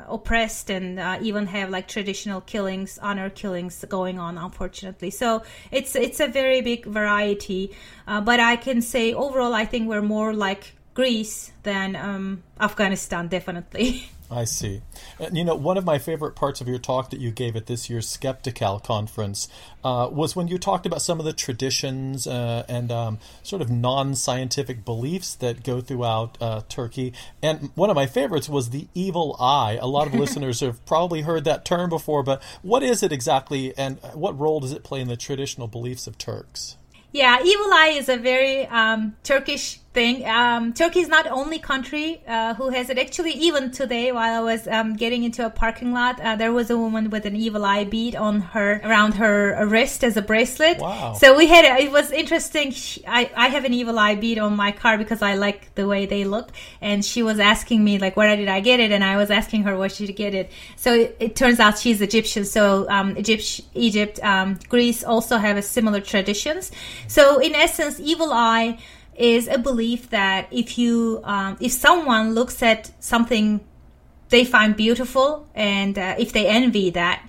[0.10, 5.10] oppressed and uh, even have like traditional killings, honor killings going on, unfortunately.
[5.10, 7.72] So it's it's a very big variety.
[8.08, 13.28] Uh, but I can say overall, I think we're more like Greece than um, Afghanistan,
[13.28, 14.10] definitely.
[14.32, 14.82] I see.
[15.20, 17.65] And, you know, one of my favorite parts of your talk that you gave at
[17.65, 19.48] this year's Skeptical conference
[19.84, 23.72] uh, was when you talked about some of the traditions uh, and um, sort of
[23.72, 27.13] non scientific beliefs that go throughout uh, Turkey.
[27.42, 29.80] And one of my favorites was the evil eye.
[29.82, 33.76] A lot of listeners have probably heard that term before, but what is it exactly
[33.78, 36.78] and what role does it play in the traditional beliefs of Turks?
[37.12, 40.28] Yeah, evil eye is a very um, Turkish thing.
[40.28, 42.99] Um, Turkey is not only country uh, who has it.
[42.99, 46.69] Actually, even today, while I was um, getting into a parking lot, uh, there was
[46.69, 50.80] a woman with an evil eye bead on her around her wrist as a bracelet.
[50.80, 51.13] Wow.
[51.13, 52.71] So we had it was interesting.
[52.71, 55.88] She, I I have an evil eye bead on my car because I like the
[55.88, 59.04] way they look, and she was asking me like where did I get it, and
[59.04, 60.52] I was asking her where she get it.
[60.75, 62.45] So it, it turns out she's Egyptian.
[62.45, 66.71] So um, Egypt, Egypt, um, Greece also have a similar traditions.
[67.08, 68.80] So in essence, evil eye
[69.19, 73.60] is a belief that if you um, if someone looks at something
[74.29, 77.21] they find beautiful and uh, if they envy that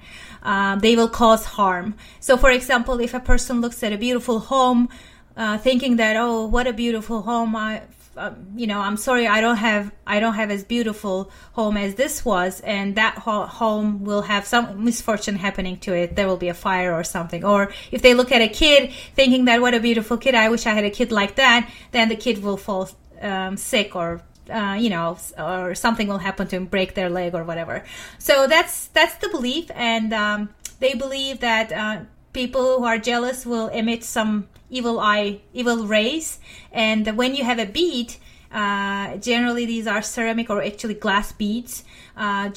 [0.43, 1.97] uh, they will cause harm.
[2.21, 4.89] So for example if a person looks at a beautiful home
[5.37, 7.83] uh, thinking that oh what a beautiful home I
[8.21, 11.95] um, you know I'm sorry I don't have I don't have as beautiful home as
[11.95, 16.37] this was and that ho- home will have some misfortune happening to it there will
[16.37, 19.75] be a fire or something or if they look at a kid thinking that what
[19.75, 22.57] a beautiful kid I wish I had a kid like that then the kid will
[22.57, 27.09] fall um, sick or uh, you know, or something will happen to him, break their
[27.09, 27.85] leg or whatever.
[28.19, 30.49] So that's that's the belief, and um,
[30.81, 32.01] they believe that uh,
[32.33, 36.39] people who are jealous will emit some evil eye, evil rays,
[36.73, 38.15] and when you have a bead,
[38.53, 41.85] uh, generally these are ceramic or actually glass beads
[42.17, 42.51] uh,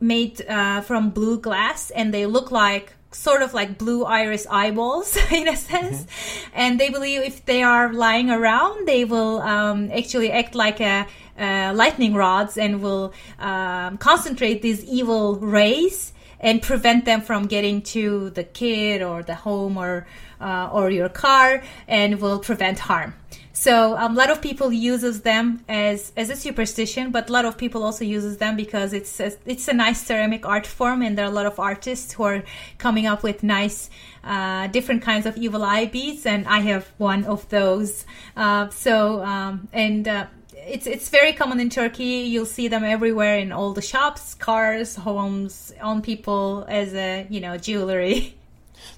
[0.00, 5.16] made uh, from blue glass, and they look like sort of like blue iris eyeballs
[5.32, 6.02] in a sense.
[6.02, 6.50] Mm-hmm.
[6.54, 11.06] and they believe if they are lying around they will um, actually act like a,
[11.38, 17.82] uh, lightning rods and will um, concentrate these evil rays and prevent them from getting
[17.82, 20.06] to the kid or the home or
[20.40, 23.14] uh, or your car and will prevent harm
[23.58, 27.44] so um, a lot of people uses them as as a superstition, but a lot
[27.44, 31.18] of people also uses them because it's a, it's a nice ceramic art form, and
[31.18, 32.44] there are a lot of artists who are
[32.78, 33.90] coming up with nice
[34.22, 38.06] uh, different kinds of evil eye beads, and I have one of those.
[38.36, 40.06] Uh, so um, and.
[40.06, 40.26] Uh,
[40.66, 42.28] it's it's very common in Turkey.
[42.28, 47.40] You'll see them everywhere in all the shops, cars, homes, on people as a you
[47.40, 48.34] know jewelry.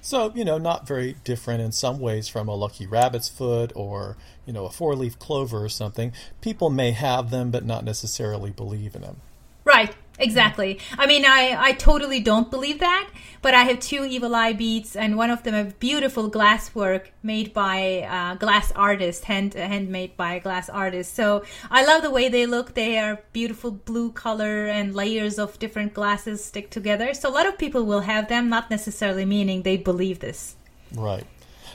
[0.01, 4.17] So, you know, not very different in some ways from a lucky rabbit's foot or,
[4.45, 6.13] you know, a four leaf clover or something.
[6.41, 9.17] People may have them, but not necessarily believe in them.
[9.63, 9.93] Right.
[10.21, 10.79] Exactly.
[10.97, 13.09] I mean, I, I totally don't believe that,
[13.41, 17.11] but I have two evil eye beads, and one of them a beautiful glass work
[17.23, 21.15] made by a glass artist, hand handmade by a glass artist.
[21.15, 22.75] So I love the way they look.
[22.75, 27.13] They are beautiful blue color and layers of different glasses stick together.
[27.13, 30.55] So a lot of people will have them, not necessarily meaning they believe this.
[30.93, 31.25] Right.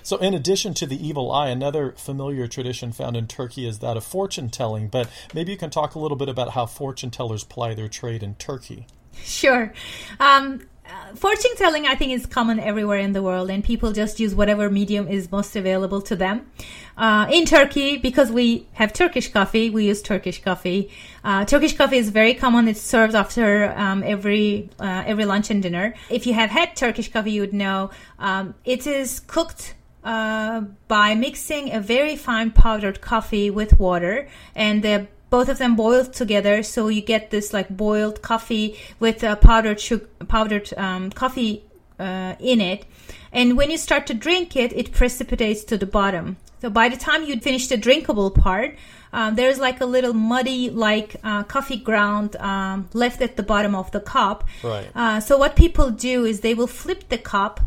[0.06, 3.96] So, in addition to the evil eye, another familiar tradition found in Turkey is that
[3.96, 4.86] of fortune telling.
[4.86, 8.22] But maybe you can talk a little bit about how fortune tellers ply their trade
[8.22, 8.86] in Turkey.
[9.24, 9.72] Sure.
[10.20, 14.20] Um, uh, fortune telling, I think, is common everywhere in the world, and people just
[14.20, 16.52] use whatever medium is most available to them.
[16.96, 20.88] Uh, in Turkey, because we have Turkish coffee, we use Turkish coffee.
[21.24, 22.68] Uh, Turkish coffee is very common.
[22.68, 25.96] It's served after um, every uh, every lunch and dinner.
[26.10, 27.90] If you have had Turkish coffee, you would know
[28.20, 29.74] um, it is cooked
[30.06, 35.74] uh, by mixing a very fine powdered coffee with water and the both of them
[35.74, 41.10] boiled together so you get this like boiled coffee with a powdered sugar, powdered um,
[41.10, 41.64] coffee
[41.98, 42.86] uh, in it.
[43.32, 46.36] And when you start to drink it it precipitates to the bottom.
[46.62, 48.76] So by the time you'd finish the drinkable part
[49.12, 53.74] um, there's like a little muddy like uh, coffee ground um, left at the bottom
[53.74, 54.44] of the cup.
[54.62, 54.86] Right.
[54.94, 57.60] Uh, so what people do is they will flip the cup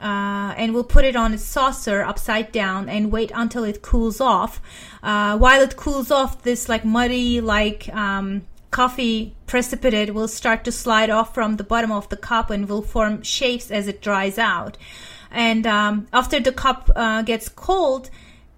[0.00, 4.20] uh, and we'll put it on a saucer upside down and wait until it cools
[4.20, 4.60] off.
[5.02, 10.72] Uh, while it cools off, this like muddy, like um, coffee precipitate will start to
[10.72, 14.38] slide off from the bottom of the cup and will form shapes as it dries
[14.38, 14.76] out.
[15.30, 18.10] And um, after the cup uh, gets cold,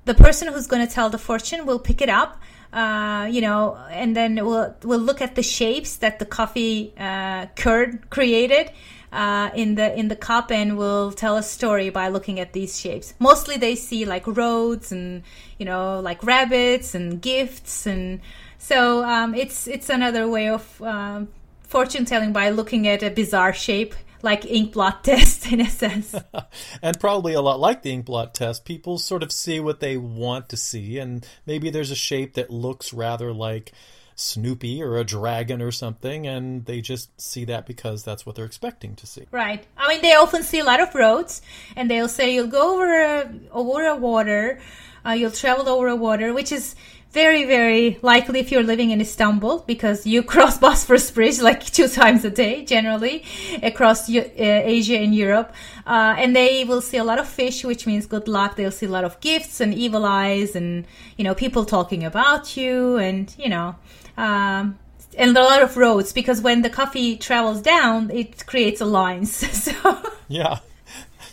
[0.05, 2.41] the person who's going to tell the fortune will pick it up.
[2.73, 7.47] Uh, you know, and then we'll we'll look at the shapes that the coffee uh,
[7.57, 8.71] curd created,
[9.13, 12.79] uh, in the in the cup and will tell a story by looking at these
[12.79, 13.15] shapes.
[13.19, 15.23] Mostly they see like roads and
[15.59, 18.21] you know like rabbits and gifts and
[18.59, 21.29] so um, it's it's another way of um,
[21.63, 26.15] fortune telling by looking at a bizarre shape like ink blot test in a sense.
[26.83, 29.97] and probably a lot like the ink blot test, people sort of see what they
[29.97, 33.73] want to see, and maybe there's a shape that looks rather like
[34.19, 38.45] Snoopy or a dragon or something, and they just see that because that's what they're
[38.45, 39.27] expecting to see.
[39.31, 39.65] Right.
[39.77, 41.41] I mean, they often see a lot of roads,
[41.77, 44.61] and they'll say you'll go over a, over a water.
[45.07, 46.75] Uh, you'll travel over a water, which is
[47.13, 51.89] very, very likely if you're living in Istanbul because you cross Bosphorus Bridge like two
[51.89, 53.25] times a day, generally,
[53.63, 55.55] across uh, Asia and Europe.
[55.87, 58.57] Uh, and they will see a lot of fish, which means good luck.
[58.57, 62.57] They'll see a lot of gifts and evil eyes and, you know, people talking about
[62.57, 63.77] you and, you know,
[64.19, 64.79] um,
[65.17, 69.33] and a lot of roads because when the coffee travels down, it creates a lines.
[69.65, 70.59] so yeah,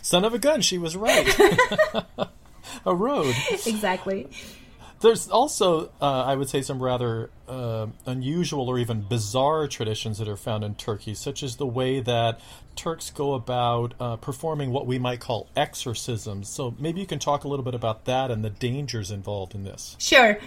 [0.02, 1.36] son of a gun, she was right.
[2.86, 3.34] a road.
[3.50, 4.28] Exactly.
[5.00, 10.28] There's also, uh, I would say, some rather uh, unusual or even bizarre traditions that
[10.28, 12.40] are found in Turkey, such as the way that
[12.76, 16.48] Turks go about uh, performing what we might call exorcisms.
[16.48, 19.64] So maybe you can talk a little bit about that and the dangers involved in
[19.64, 19.96] this.
[19.98, 20.38] Sure.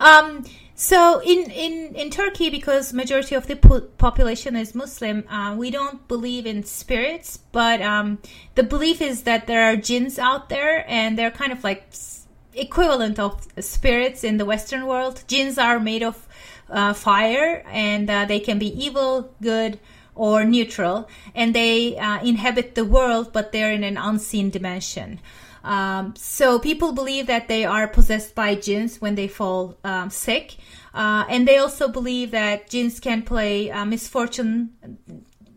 [0.00, 5.56] Um, so in, in, in Turkey, because majority of the po- population is Muslim, uh,
[5.56, 8.18] we don't believe in spirits, but um,
[8.54, 11.88] the belief is that there are jinns out there, and they're kind of like
[12.54, 15.24] equivalent of spirits in the Western world.
[15.28, 16.26] Jinns are made of
[16.70, 19.78] uh, fire, and uh, they can be evil, good,
[20.14, 25.20] or neutral, and they uh, inhabit the world, but they're in an unseen dimension.
[25.62, 30.56] Um, so people believe that they are possessed by jinns when they fall um, sick,
[30.92, 34.70] uh, and they also believe that jinns can play misfortune.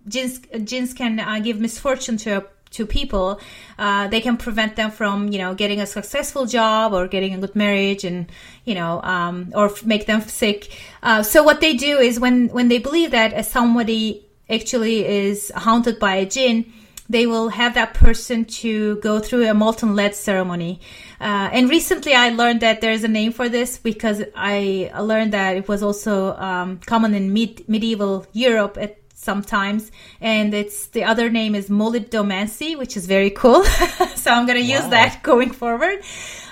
[0.07, 3.39] Jinns, jinns can uh, give misfortune to a to people,
[3.77, 7.37] uh, they can prevent them from, you know, getting a successful job or getting a
[7.37, 8.31] good marriage, and
[8.65, 10.71] you know, um, or make them sick.
[11.03, 15.99] Uh, so what they do is when when they believe that somebody actually is haunted
[15.99, 16.71] by a jinn,
[17.09, 20.79] they will have that person to go through a molten lead ceremony.
[21.19, 25.57] Uh, and recently I learned that there's a name for this because I learned that
[25.57, 29.91] it was also um, common in mid- medieval Europe at sometimes.
[30.19, 33.63] And it's the other name is molybdomancy which is very cool.
[34.21, 34.79] So i'm going to wow.
[34.79, 35.99] use that going forward.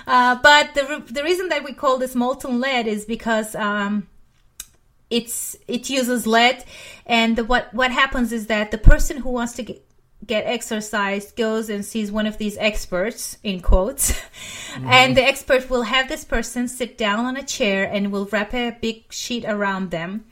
[0.06, 4.08] Uh, but the, the reason that we call this molten lead is because um,
[5.08, 6.64] it's it uses lead.
[7.06, 9.86] And the, what what happens is that the person who wants to get,
[10.26, 14.12] get exorcised goes and sees one of these experts in quotes.
[14.12, 14.88] Mm-hmm.
[14.98, 18.52] and the expert will have this person sit down on a chair and will wrap
[18.52, 20.24] a big sheet around them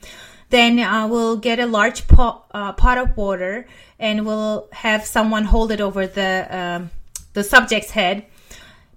[0.49, 3.67] then uh, we'll get a large pot, uh, pot of water
[3.99, 6.91] and we'll have someone hold it over the um,
[7.33, 8.25] the subject's head.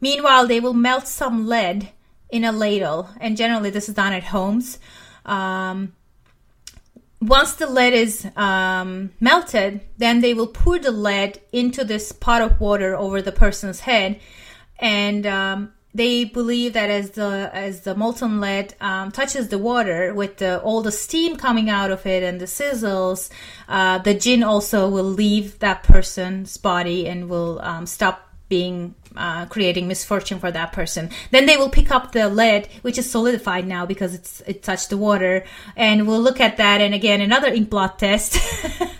[0.00, 1.90] Meanwhile, they will melt some lead
[2.30, 4.78] in a ladle, and generally this is done at homes.
[5.26, 5.92] Um,
[7.20, 12.42] once the lead is um, melted, then they will pour the lead into this pot
[12.42, 14.18] of water over the person's head,
[14.78, 20.14] and um, they believe that as the as the molten lead um, touches the water
[20.14, 23.30] with the, all the steam coming out of it and the sizzles,
[23.68, 29.46] uh, the jinn also will leave that person's body and will um, stop being uh,
[29.46, 31.10] creating misfortune for that person.
[31.30, 34.88] Then they will pick up the lead, which is solidified now because it's it touched
[34.88, 35.44] the water,
[35.76, 36.80] and we'll look at that.
[36.80, 38.38] And again, another ink blot test.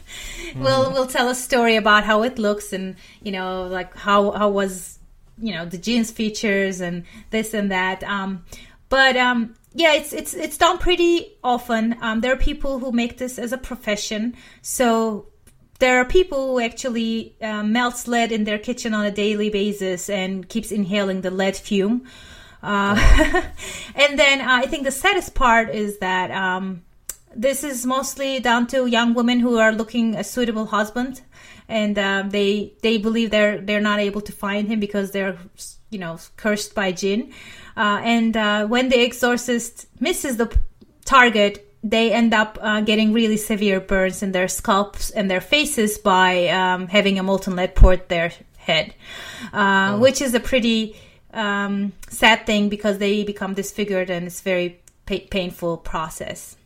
[0.57, 4.51] we'll we'll tell a story about how it looks and you know like how how
[4.51, 4.99] was
[5.43, 8.03] you know the jinn's features and this and that.
[8.05, 8.45] Um,
[8.89, 11.97] but um, yeah, it's it's it's done pretty often.
[12.01, 15.27] Um, there are people who make this as a profession, so
[15.79, 20.09] there are people who actually uh, melts lead in their kitchen on a daily basis
[20.09, 22.07] and keeps inhaling the lead fume.
[22.63, 22.95] Uh,
[23.97, 26.85] and then uh, I think the saddest part is that um,
[27.35, 31.23] this is mostly down to young women who are looking a suitable husband
[31.69, 35.39] and um, they they believe they're they're not able to find him because they're
[35.91, 37.33] you know cursed by jinn.
[37.77, 40.55] Uh, and uh, when the exorcist misses the
[41.05, 45.99] target, they end up uh, getting really severe burns in their scalps and their faces
[45.99, 48.95] by um, having a molten lead poured their head,
[49.53, 49.99] uh, oh.
[49.99, 50.95] which is a pretty
[51.33, 56.57] um, sad thing because they become disfigured and it's very pa- painful process.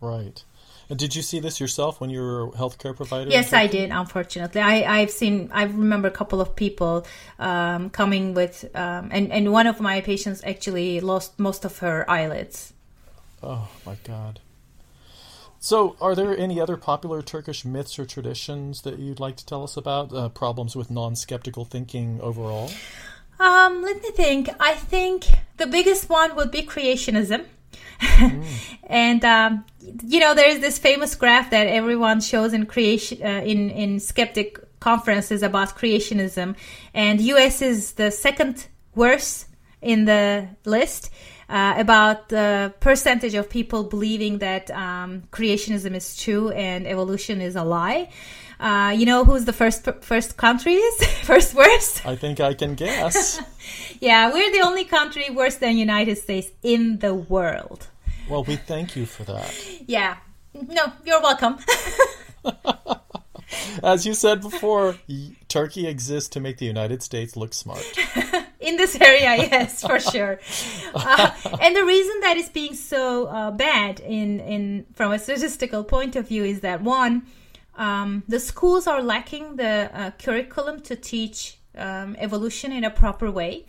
[0.00, 0.44] Right.
[0.88, 3.30] And did you see this yourself when you were a healthcare provider?
[3.30, 3.90] Yes, I did.
[3.90, 5.50] Unfortunately, I, I've seen.
[5.52, 7.04] I remember a couple of people
[7.40, 12.08] um, coming with, um, and and one of my patients actually lost most of her
[12.08, 12.72] eyelids.
[13.42, 14.40] Oh my god.
[15.58, 19.64] So, are there any other popular Turkish myths or traditions that you'd like to tell
[19.64, 20.12] us about?
[20.12, 22.70] Uh, problems with non-skeptical thinking overall.
[23.40, 24.50] Um, let me think.
[24.60, 25.24] I think
[25.56, 27.46] the biggest one would be creationism.
[28.00, 28.44] Mm.
[28.84, 29.64] and um,
[30.04, 34.58] you know, there's this famous graph that everyone shows in creation uh, in in skeptic
[34.80, 36.56] conferences about creationism,
[36.94, 37.62] and U.S.
[37.62, 39.46] is the second worst
[39.80, 41.10] in the list.
[41.48, 47.54] Uh, about the percentage of people believing that um, creationism is true and evolution is
[47.54, 48.08] a lie.
[48.58, 51.06] Uh, you know who's the first first country is?
[51.22, 52.04] first worst?
[52.06, 53.40] I think I can guess.
[54.00, 57.86] yeah, we're the only country worse than United States in the world.
[58.28, 59.54] Well, we thank you for that.
[59.86, 60.16] Yeah.
[60.54, 61.58] No, you're welcome.
[63.82, 64.96] As you said before,
[65.48, 67.84] Turkey exists to make the United States look smart.
[68.60, 70.40] In this area, yes, for sure.
[70.94, 71.30] Uh,
[71.60, 76.16] and the reason that it's being so uh, bad in, in from a statistical point
[76.16, 77.26] of view is that one,
[77.76, 83.30] um, the schools are lacking the uh, curriculum to teach um, evolution in a proper
[83.30, 83.66] way.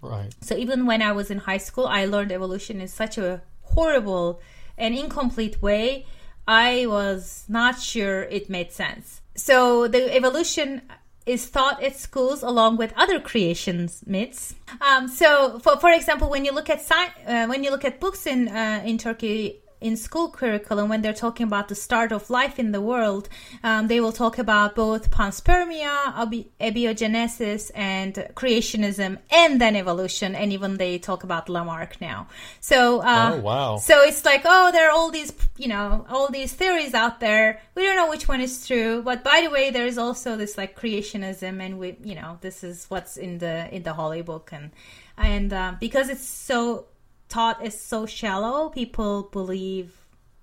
[0.00, 0.34] Right.
[0.40, 4.40] So even when I was in high school, I learned evolution in such a horrible
[4.78, 6.06] and incomplete way.
[6.46, 9.19] I was not sure it made sense.
[9.40, 10.82] So the evolution
[11.24, 14.54] is taught at schools along with other creations myths.
[14.80, 18.00] Um, so, for, for example, when you look at sci- uh, when you look at
[18.00, 22.30] books in uh, in Turkey, in school curriculum when they're talking about the start of
[22.30, 23.28] life in the world
[23.62, 26.14] um, they will talk about both panspermia
[26.60, 32.26] abiogenesis and creationism and then evolution and even they talk about lamarck now.
[32.60, 33.76] So uh, oh, wow.
[33.76, 37.60] so it's like oh there are all these you know all these theories out there.
[37.74, 40.56] We don't know which one is true but by the way there is also this
[40.56, 44.50] like creationism and we you know this is what's in the in the holy book
[44.52, 44.70] and
[45.16, 46.86] and uh, because it's so
[47.30, 49.96] taught is so shallow, people believe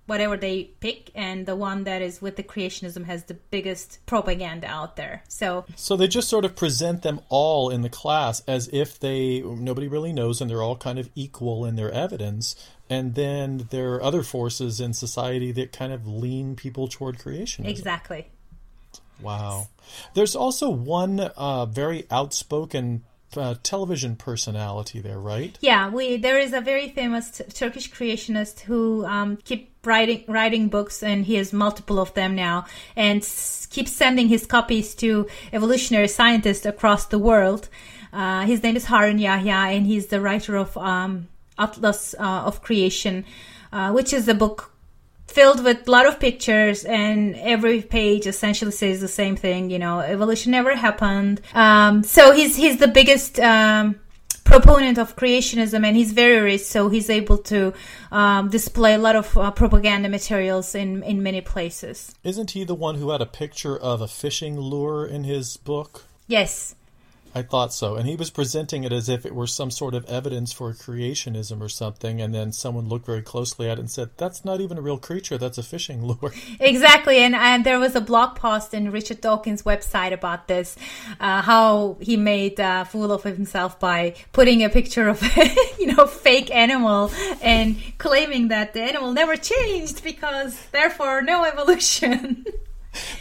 [0.07, 4.65] whatever they pick and the one that is with the creationism has the biggest propaganda
[4.65, 5.21] out there.
[5.27, 9.41] So so they just sort of present them all in the class as if they
[9.41, 12.55] nobody really knows and they're all kind of equal in their evidence.
[12.89, 17.67] And then there are other forces in society that kind of lean people toward creationism.
[17.67, 18.29] Exactly.
[19.21, 19.67] Wow.
[20.13, 23.03] There's also one uh, very outspoken
[23.37, 25.57] uh, television personality there, right?
[25.61, 31.03] Yeah, we there is a very famous Turkish creationist who um, keep writing writing books,
[31.03, 32.65] and he has multiple of them now,
[32.95, 37.69] and s- keeps sending his copies to evolutionary scientists across the world.
[38.13, 41.27] Uh, his name is Harun Yahya, and he's the writer of um,
[41.57, 43.25] Atlas uh, of Creation,
[43.71, 44.71] uh, which is a book
[45.27, 49.79] filled with a lot of pictures and every page essentially says the same thing you
[49.79, 51.41] know evolution never happened.
[51.53, 53.99] Um, so he's he's the biggest um,
[54.43, 57.73] proponent of creationism and he's very rich so he's able to
[58.11, 62.15] um, display a lot of uh, propaganda materials in in many places.
[62.23, 66.05] Isn't he the one who had a picture of a fishing lure in his book?
[66.27, 66.76] Yes
[67.37, 67.95] I thought so.
[67.95, 71.61] And he was presenting it as if it were some sort of evidence for creationism
[71.61, 72.19] or something.
[72.19, 74.97] And then someone looked very closely at it and said, That's not even a real
[74.97, 75.37] creature.
[75.37, 76.33] That's a fishing lure.
[76.59, 77.19] Exactly.
[77.19, 80.75] And, and there was a blog post in Richard Dawkins' website about this
[81.19, 85.21] uh, how he made a fool of himself by putting a picture of,
[85.79, 87.11] you know, fake animal
[87.41, 92.45] and claiming that the animal never changed because therefore no evolution.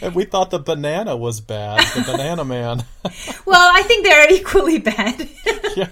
[0.01, 2.83] and we thought the banana was bad, the banana man.
[3.45, 5.29] well, I think they're equally bad.
[5.75, 5.89] yeah.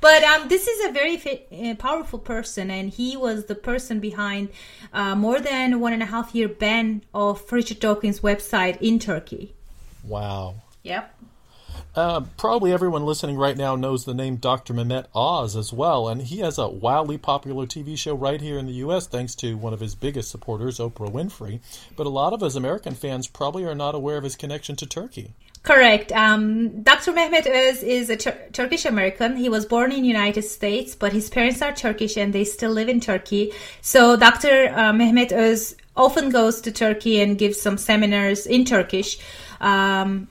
[0.00, 4.00] But um, this is a very fit, uh, powerful person, and he was the person
[4.00, 4.50] behind
[4.92, 9.54] uh, more than one and a half year ban of Richard Dawkins' website in Turkey.
[10.04, 10.56] Wow.
[10.82, 11.14] Yep.
[11.96, 14.74] Uh, probably everyone listening right now knows the name Dr.
[14.74, 18.66] Mehmet Oz as well, and he has a wildly popular TV show right here in
[18.66, 19.06] the U.S.
[19.06, 21.60] thanks to one of his biggest supporters, Oprah Winfrey.
[21.94, 24.86] But a lot of his American fans probably are not aware of his connection to
[24.86, 25.34] Turkey.
[25.62, 26.10] Correct.
[26.12, 27.12] Um, Dr.
[27.12, 29.36] Mehmet Oz is a Tur- Turkish American.
[29.36, 32.88] He was born in United States, but his parents are Turkish and they still live
[32.88, 33.52] in Turkey.
[33.80, 34.72] So Dr.
[34.74, 39.18] Uh, Mehmet Oz often goes to Turkey and gives some seminars in Turkish.
[39.60, 40.28] Um,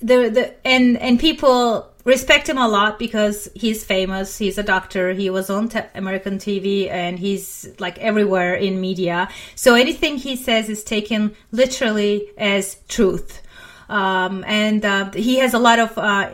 [0.00, 4.38] the the and and people respect him a lot because he's famous.
[4.38, 5.12] He's a doctor.
[5.12, 9.28] He was on te- American TV and he's like everywhere in media.
[9.56, 13.42] So anything he says is taken literally as truth.
[13.88, 16.30] Um, and uh, he has a lot of uh,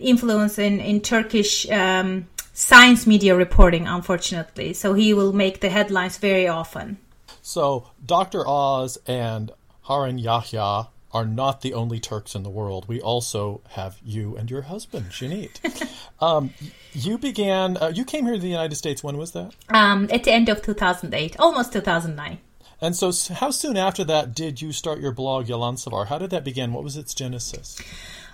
[0.00, 4.72] influence in in Turkish um, science media reporting, unfortunately.
[4.74, 6.98] So he will make the headlines very often.
[7.42, 8.46] So Dr.
[8.46, 9.52] Oz and
[9.82, 12.86] Harun Yahya are not the only Turks in the world.
[12.88, 15.88] We also have you and your husband, Shanit.
[16.20, 16.52] um,
[16.92, 19.02] you began, uh, you came here to the United States.
[19.04, 19.54] When was that?
[19.68, 22.38] Um, at the end of 2008, almost 2009.
[22.80, 26.08] And so, how soon after that did you start your blog, Yalansavar?
[26.08, 26.72] How did that begin?
[26.72, 27.80] What was its genesis?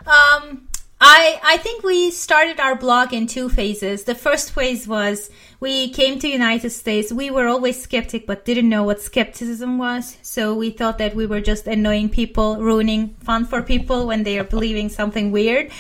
[0.07, 0.67] Um,
[1.03, 4.05] I, I think we started our blog in two phases.
[4.05, 7.11] The first phase was we came to United States.
[7.11, 10.19] We were always skeptic, but didn't know what skepticism was.
[10.21, 14.39] So we thought that we were just annoying people, ruining fun for people when they
[14.39, 15.71] are believing something weird.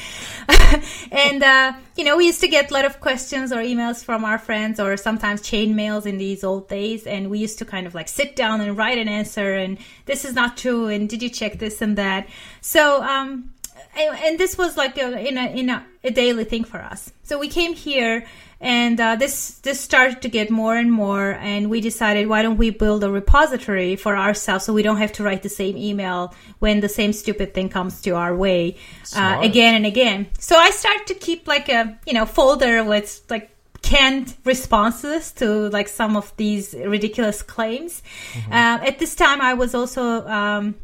[1.13, 4.25] and, uh, you know, we used to get a lot of questions or emails from
[4.25, 7.07] our friends or sometimes chain mails in these old days.
[7.07, 10.25] And we used to kind of like sit down and write an answer and this
[10.25, 10.87] is not true.
[10.87, 12.27] And did you check this and that?
[12.63, 13.51] So, um,
[13.97, 17.13] and this was like a, in a in a, a, daily thing for us.
[17.23, 18.25] So we came here,
[18.61, 22.57] and uh, this this started to get more and more, and we decided why don't
[22.57, 26.35] we build a repository for ourselves so we don't have to write the same email
[26.61, 28.77] when the same stupid thing comes to our way
[29.17, 30.29] uh, again and again.
[30.39, 33.51] So I started to keep like a you know folder with like
[33.83, 38.03] canned responses to like some of these ridiculous claims.
[38.33, 38.53] Mm-hmm.
[38.53, 40.27] Uh, at this time, I was also.
[40.27, 40.77] Um,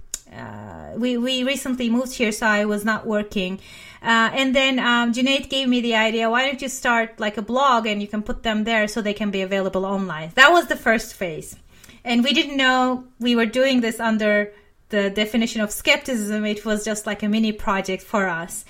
[0.97, 3.61] we we recently moved here, so I was not working.
[4.03, 7.43] Uh, and then um, Junaid gave me the idea: why don't you start like a
[7.43, 10.33] blog and you can put them there so they can be available online?
[10.35, 11.57] That was the first phase,
[12.05, 14.53] and we didn't know we were doing this under
[14.89, 16.45] the definition of skepticism.
[16.45, 18.65] It was just like a mini project for us.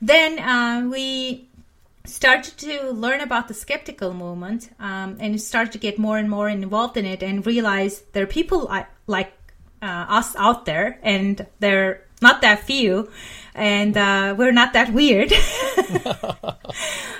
[0.00, 1.48] Then uh, we
[2.04, 6.48] started to learn about the skeptical movement um, and started to get more and more
[6.48, 8.70] involved in it and realize there are people
[9.06, 9.32] like
[9.82, 13.10] uh, us out there, and they're not that few,
[13.54, 15.32] and uh, we're not that weird.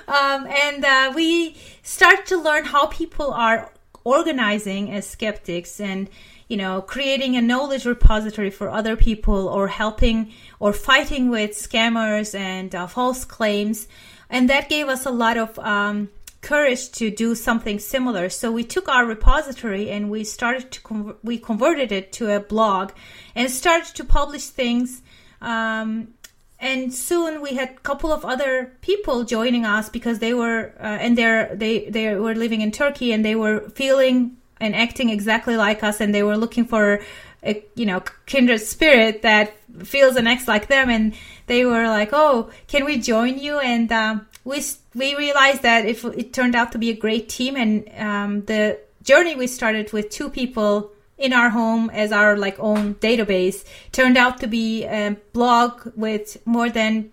[0.09, 3.73] um, and uh, we start to learn how people are
[4.05, 6.09] organizing as skeptics and
[6.49, 12.35] you know creating a knowledge repository for other people or helping or fighting with scammers
[12.39, 13.87] and uh, false claims
[14.31, 16.09] and that gave us a lot of um,
[16.41, 18.29] courage to do something similar.
[18.29, 22.41] So we took our repository and we started to con- we converted it to a
[22.41, 22.93] blog
[23.35, 25.03] and started to publish things.
[25.41, 26.15] Um,
[26.61, 30.99] and soon we had a couple of other people joining us because they were uh,
[31.01, 35.57] and they're they they were living in Turkey and they were feeling and acting exactly
[35.57, 37.01] like us and they were looking for
[37.45, 41.15] a you know kindred spirit that feels and acts like them and
[41.47, 44.61] they were like oh can we join you and um, we
[44.99, 48.79] we realized that it, it turned out to be a great team, and um, the
[49.03, 54.17] journey we started with two people in our home as our like own database turned
[54.17, 57.11] out to be a blog with more than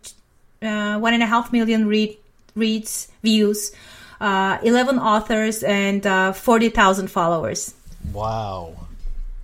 [0.62, 2.18] uh, one and a half million read
[2.56, 3.72] reads views,
[4.20, 7.74] uh, eleven authors, and uh, forty thousand followers.
[8.14, 8.76] Wow.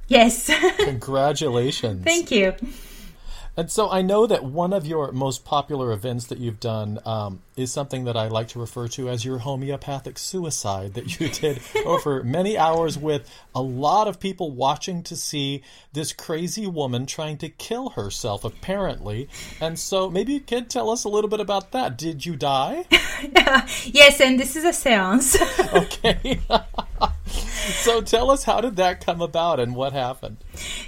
[0.08, 0.52] Yes.
[0.78, 2.04] Congratulations.
[2.04, 2.54] Thank you.
[3.58, 7.42] And so I know that one of your most popular events that you've done um,
[7.58, 11.60] is something that I like to refer to as your homeopathic suicide that you did
[11.86, 17.38] over many hours with a lot of people watching to see this crazy woman trying
[17.40, 19.28] to kill herself, apparently.
[19.60, 21.98] And so maybe you could tell us a little bit about that.
[21.98, 22.86] Did you die?
[23.86, 25.38] yes, and this is a seance.
[25.74, 26.40] okay.
[27.84, 30.38] so tell us how did that come about and what happened?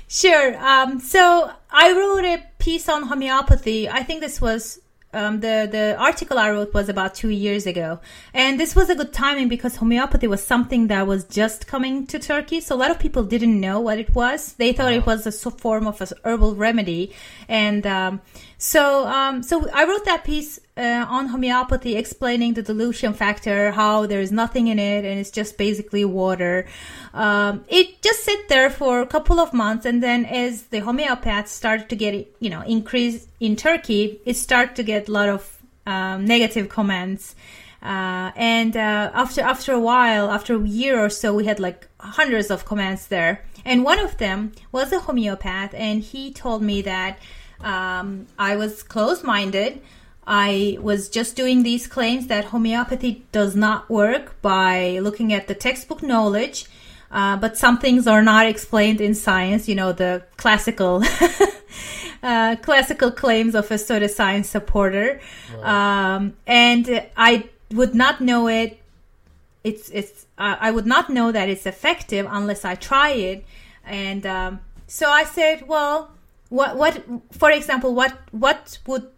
[0.07, 0.57] Sure.
[0.57, 3.89] Um, so I wrote a piece on homeopathy.
[3.89, 4.79] I think this was
[5.13, 7.99] um, the the article I wrote was about two years ago,
[8.33, 12.17] and this was a good timing because homeopathy was something that was just coming to
[12.17, 12.61] Turkey.
[12.61, 14.53] So a lot of people didn't know what it was.
[14.53, 17.13] They thought it was a form of a herbal remedy,
[17.47, 18.21] and um,
[18.57, 24.05] so um, so I wrote that piece uh, on homeopathy, explaining the dilution factor, how
[24.05, 26.65] there is nothing in it, and it's just basically water.
[27.13, 31.49] Um, it just sit there for a couple of months, and then as the homeopaths
[31.49, 35.61] started to get you know increase in Turkey, it started to get a lot of
[35.85, 37.35] um, negative comments.
[37.83, 41.87] Uh, and uh, after after a while, after a year or so, we had like
[41.99, 43.43] hundreds of comments there.
[43.65, 47.19] And one of them was a homeopath, and he told me that
[47.61, 49.81] um, I was closed minded.
[50.25, 55.55] I was just doing these claims that homeopathy does not work by looking at the
[55.55, 56.65] textbook knowledge,
[57.11, 59.67] uh, but some things are not explained in science.
[59.67, 61.03] You know the classical,
[62.23, 65.19] uh, classical claims of a pseudoscience supporter,
[65.57, 66.15] right.
[66.15, 68.79] um, and I would not know it.
[69.63, 73.45] It's it's uh, I would not know that it's effective unless I try it,
[73.85, 76.11] and um, so I said, well,
[76.49, 79.11] what what for example, what what would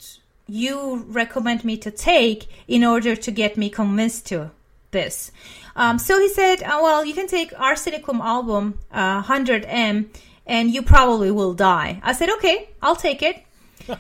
[0.48, 4.52] you recommend me to take in order to get me convinced to
[4.92, 5.32] this?
[5.76, 10.08] Um, so he said, oh, well, you can take arsenicum album uh, 100m
[10.46, 12.00] and you probably will die.
[12.04, 13.44] I said, okay, I'll take it.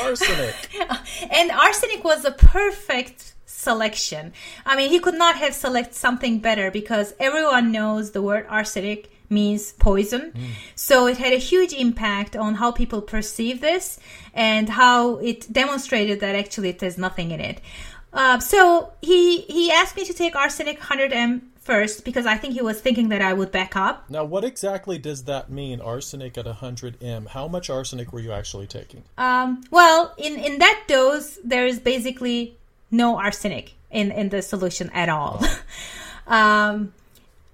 [0.00, 0.54] arsenic.
[1.30, 3.34] and arsenic was a perfect
[3.68, 4.32] selection.
[4.64, 9.10] I mean, he could not have selected something better because everyone knows the word arsenic
[9.30, 10.22] means poison.
[10.74, 14.00] So it had a huge impact on how people perceive this
[14.32, 17.60] and how it demonstrated that actually there's nothing in it.
[18.12, 21.30] Uh, so he he asked me to take arsenic 100 m
[21.68, 24.08] first because I think he was thinking that I would back up.
[24.08, 27.26] Now, what exactly does that mean, arsenic at 100 m?
[27.26, 29.02] How much arsenic were you actually taking?
[29.18, 32.57] Um, well, in in that dose, there is basically
[32.90, 35.44] no arsenic in in the solution at all.
[36.26, 36.92] um,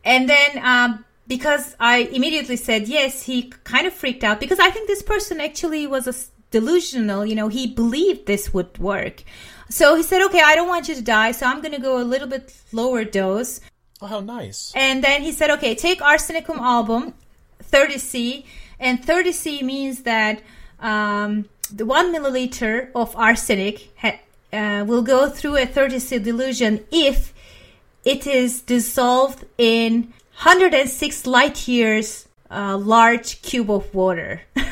[0.05, 4.71] and then um, because I immediately said yes, he kind of freaked out because I
[4.71, 6.15] think this person actually was a
[6.51, 7.25] delusional.
[7.25, 9.23] You know, he believed this would work.
[9.71, 12.01] So he said, "Okay, I don't want you to die, so I'm going to go
[12.01, 13.61] a little bit lower dose."
[14.01, 14.73] Oh, how nice.
[14.75, 17.15] And then he said, "Okay, take arsenicum album,
[17.63, 18.45] 30c,
[18.79, 20.43] and 30c means that
[20.81, 24.21] um, the one milliliter of arsenic ha-
[24.55, 27.35] uh, will go through a 30c dilution if
[28.05, 34.43] it is dissolved in 106 light years uh, large cube of water."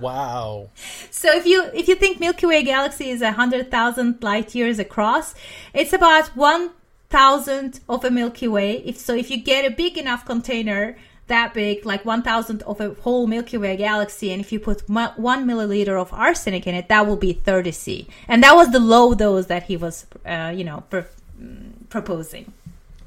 [0.00, 0.70] Wow.
[1.10, 4.78] So if you if you think Milky Way galaxy is a hundred thousand light years
[4.78, 5.34] across,
[5.74, 6.70] it's about one
[7.10, 8.82] thousandth of a Milky Way.
[8.84, 10.96] If so, if you get a big enough container
[11.28, 14.88] that big, like one thousandth of a whole Milky Way galaxy, and if you put
[14.88, 18.80] one milliliter of arsenic in it, that will be thirty C, and that was the
[18.80, 21.00] low dose that he was, uh, you know, pr-
[21.40, 22.52] mm, proposing.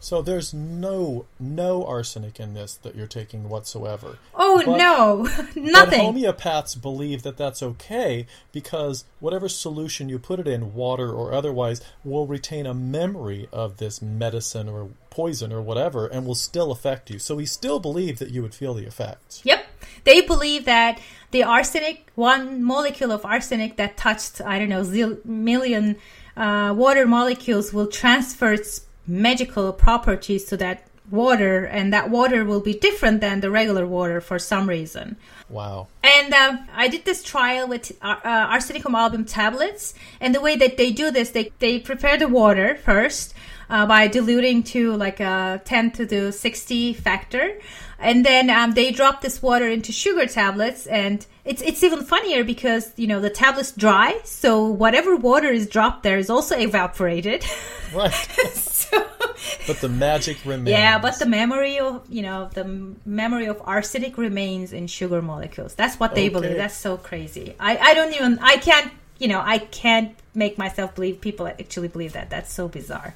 [0.03, 4.17] So there's no no arsenic in this that you're taking whatsoever.
[4.33, 6.01] Oh But- no, But nothing.
[6.01, 11.81] homeopaths believe that that's okay because whatever solution you put it in, water or otherwise,
[12.03, 17.11] will retain a memory of this medicine or poison or whatever and will still affect
[17.11, 17.19] you.
[17.19, 19.41] So we still believe that you would feel the effects.
[19.43, 19.65] Yep.
[20.03, 20.99] They believe that
[21.29, 25.97] the arsenic, one molecule of arsenic that touched, I don't know, zil- million
[26.35, 32.61] uh, water molecules will transfer its magical properties to that water, and that water will
[32.61, 35.17] be different than the regular water for some reason.
[35.49, 35.87] Wow.
[36.03, 39.93] And um, I did this trial with uh, uh, arsenicum album tablets.
[40.19, 43.33] And the way that they do this, they, they prepare the water first
[43.69, 47.59] uh, by diluting to like a 10 to the 60 factor.
[47.99, 50.87] And then um, they drop this water into sugar tablets.
[50.87, 54.19] And it's, it's even funnier because, you know, the tablets dry.
[54.23, 57.45] So whatever water is dropped there is also evaporated.
[57.93, 58.13] Right.
[58.55, 59.05] so
[59.67, 60.69] but the magic remains.
[60.69, 62.63] yeah, but the memory of you know the
[63.05, 65.75] memory of arsenic remains in sugar molecules.
[65.75, 66.29] That's what they Okay.
[66.29, 66.55] believe.
[66.55, 67.53] That's so crazy.
[67.59, 71.89] I I don't even I can't you know I can't make myself believe people actually
[71.89, 72.29] believe that.
[72.29, 73.13] That's so bizarre.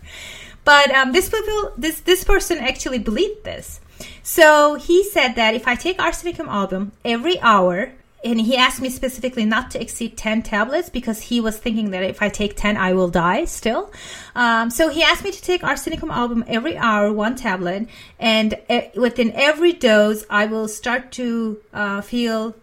[0.65, 3.79] But um, this people this this person actually believed this.
[4.23, 7.93] So he said that if I take arsenicum album every hour.
[8.25, 12.01] And he asked me specifically not to exceed 10 tablets because he was thinking that
[12.01, 13.93] if I take 10, I will die still.
[14.33, 17.87] Um, so he asked me to take arsenicum album every hour, one tablet,
[18.19, 18.57] and
[18.95, 22.55] within every dose, I will start to uh, feel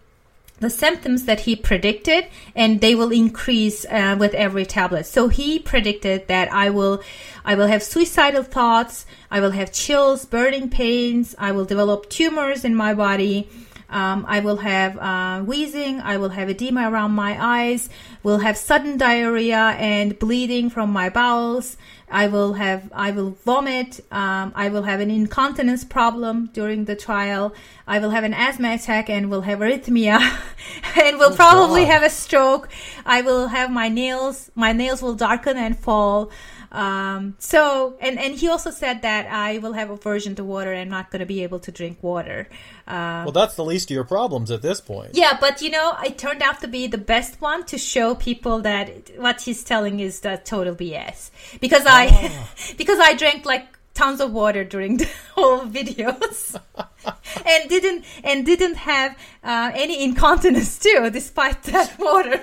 [0.59, 5.59] the symptoms that he predicted and they will increase uh, with every tablet so he
[5.59, 7.01] predicted that i will
[7.43, 12.63] i will have suicidal thoughts i will have chills burning pains i will develop tumors
[12.63, 13.49] in my body
[13.93, 16.01] um, I will have uh, wheezing.
[16.01, 17.89] I will have edema around my eyes.
[18.23, 21.77] Will have sudden diarrhea and bleeding from my bowels.
[22.09, 22.91] I will have.
[22.93, 23.99] I will vomit.
[24.11, 27.53] Um, I will have an incontinence problem during the trial.
[27.87, 30.19] I will have an asthma attack and will have arrhythmia,
[31.01, 31.91] and will probably God.
[31.91, 32.69] have a stroke.
[33.05, 34.49] I will have my nails.
[34.55, 36.31] My nails will darken and fall.
[36.73, 40.89] Um, so, and, and he also said that I will have aversion to water and
[40.89, 42.49] not going to be able to drink water.
[42.87, 45.11] Uh, Well, that's the least of your problems at this point.
[45.13, 48.61] yeah, but you know, it turned out to be the best one to show people
[48.61, 51.29] that what he's telling is the total BS.
[51.61, 52.31] Because I,
[52.77, 56.59] because I drank like tons of water during the whole videos,
[57.45, 62.41] and didn't and didn't have uh, any incontinence too, despite that water.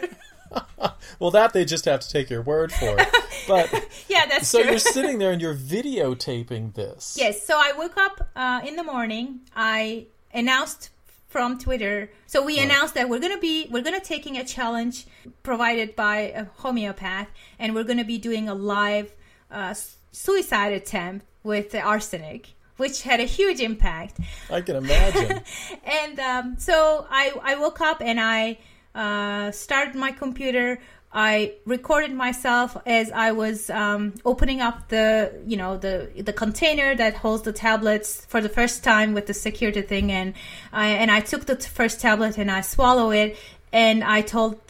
[1.19, 3.09] Well, that they just have to take your word for it.
[3.47, 3.71] But
[4.09, 4.71] yeah, that's so true.
[4.71, 7.17] you're sitting there and you're videotaping this.
[7.19, 7.47] Yes.
[7.47, 9.41] So I woke up uh, in the morning.
[9.55, 10.91] I announced
[11.29, 12.11] from Twitter.
[12.27, 15.07] So we announced that we're gonna be we're gonna taking a challenge
[15.43, 17.29] provided by a homeopath,
[17.59, 19.13] and we're gonna be doing a live
[19.51, 19.75] uh,
[20.13, 24.19] suicide attempt with the arsenic, which had a huge impact.
[24.51, 25.43] I can imagine.
[25.85, 28.59] And um, so I, I woke up and I
[28.95, 30.81] uh, started my computer.
[31.13, 36.95] I recorded myself as I was um, opening up the you know the the container
[36.95, 40.35] that holds the tablets for the first time with the security thing, and
[40.73, 43.37] I and I took the first tablet and I swallow it,
[43.73, 44.61] and I told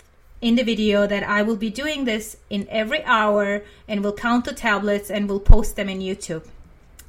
[0.40, 4.46] in the video that I will be doing this in every hour and will count
[4.46, 6.44] the tablets and will post them in YouTube.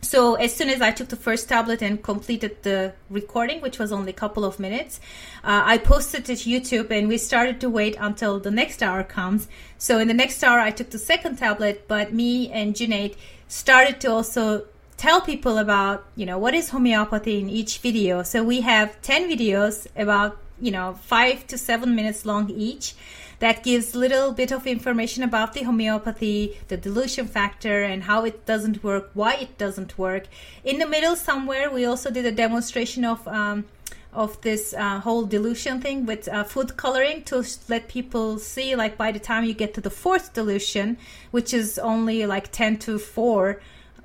[0.02, 3.92] So as soon as I took the first tablet and completed the recording, which was
[3.92, 5.00] only a couple of minutes,
[5.44, 9.04] uh, I posted it to YouTube, and we started to wait until the next hour
[9.04, 9.48] comes.
[9.78, 13.16] So in the next hour, I took the second tablet, but me and Junaid
[13.48, 14.66] started to also
[14.98, 18.24] tell people about you know what is homeopathy in each video.
[18.24, 22.96] So we have ten videos about you know five to seven minutes long each
[23.42, 28.46] that gives little bit of information about the homeopathy, the dilution factor, and how it
[28.46, 30.28] doesn't work, why it doesn't work.
[30.64, 33.28] In the middle somewhere, we also did a demonstration of.
[33.28, 33.66] Um,
[34.14, 38.98] of this uh, whole dilution thing with uh, food coloring to let people see like
[38.98, 40.98] by the time you get to the fourth dilution
[41.32, 43.62] which is only like 10 to 4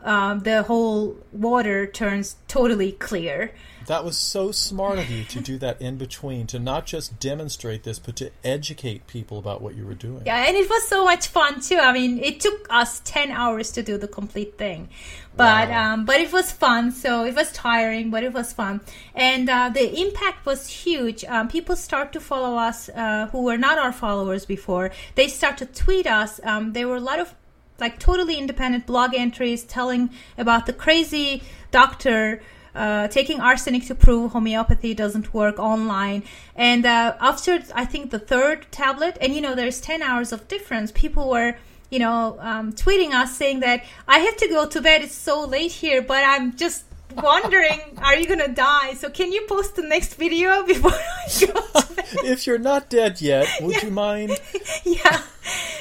[0.06, 3.50] uh, the whole water turns totally clear
[3.86, 7.82] That was so smart of you to do that in between, to not just demonstrate
[7.84, 10.22] this, but to educate people about what you were doing.
[10.26, 11.78] Yeah, and it was so much fun too.
[11.78, 14.88] I mean, it took us ten hours to do the complete thing,
[15.36, 15.92] but Wow.
[15.94, 16.90] um, but it was fun.
[16.90, 18.80] So it was tiring, but it was fun,
[19.14, 21.24] and uh, the impact was huge.
[21.24, 24.90] Um, people start to follow us uh, who were not our followers before.
[25.14, 26.40] They start to tweet us.
[26.42, 27.28] Um, there were a lot of
[27.78, 32.40] like totally independent blog entries telling about the crazy doctor
[32.76, 36.22] uh, taking arsenic to prove homeopathy doesn't work online.
[36.54, 40.46] And uh, after, I think, the third tablet, and you know, there's 10 hours of
[40.46, 41.56] difference, people were,
[41.90, 45.46] you know, um, tweeting us saying that I have to go to bed, it's so
[45.46, 48.92] late here, but I'm just wondering, are you going to die?
[48.92, 51.62] So can you post the next video before I go?
[52.24, 54.38] If you're not dead yet, would you mind?
[54.84, 55.22] yeah.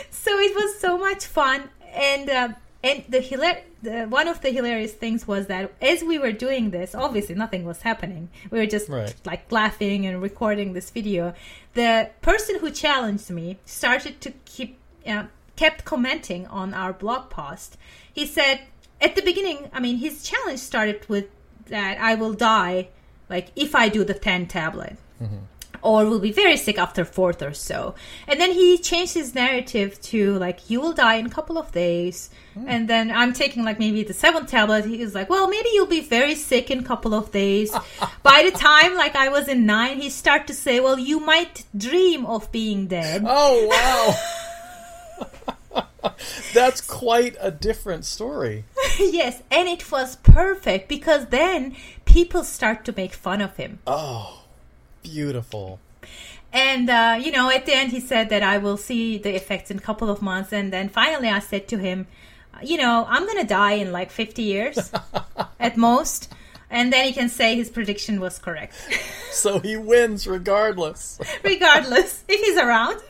[0.09, 2.49] So it was so much fun, and uh,
[2.83, 6.69] and the, hilar- the one of the hilarious things was that as we were doing
[6.71, 8.29] this, obviously nothing was happening.
[8.51, 9.13] We were just Right.
[9.25, 11.33] like laughing and recording this video.
[11.73, 14.77] The person who challenged me started to keep
[15.07, 15.23] uh,
[15.55, 17.77] kept commenting on our blog post.
[18.13, 18.61] He said
[19.01, 21.25] at the beginning, I mean, his challenge started with
[21.67, 22.89] that I will die,
[23.29, 24.97] like if I do the ten tablet
[25.85, 27.93] or will be very sick after fourth or so.
[28.27, 31.71] And then he changed his narrative to like you will die in a couple of
[31.71, 32.31] days.
[32.55, 32.65] Hmm.
[32.67, 34.85] And then I'm taking like maybe the seventh tablet.
[34.85, 37.71] He was like, well, maybe you'll be very sick in a couple of days.
[38.23, 41.65] By the time like I was in nine, he started to say, well, you might
[41.77, 43.23] dream of being dead.
[43.25, 44.15] Oh, wow.
[46.53, 48.65] That's quite a different story.
[48.99, 51.75] yes, and it was perfect because then
[52.05, 53.79] people start to make fun of him.
[53.85, 54.44] Oh,
[55.05, 55.79] beautiful.
[56.51, 59.71] And uh, you know, at the end, he said that I will see the effects
[59.71, 60.53] in a couple of months.
[60.53, 62.07] And then finally, I said to him,
[62.63, 64.91] you know, I'm gonna die in like 50 years
[65.59, 66.33] at most.
[66.69, 68.73] And then he can say his prediction was correct,
[69.31, 71.19] So he wins regardless.
[71.43, 73.01] regardless if he's around.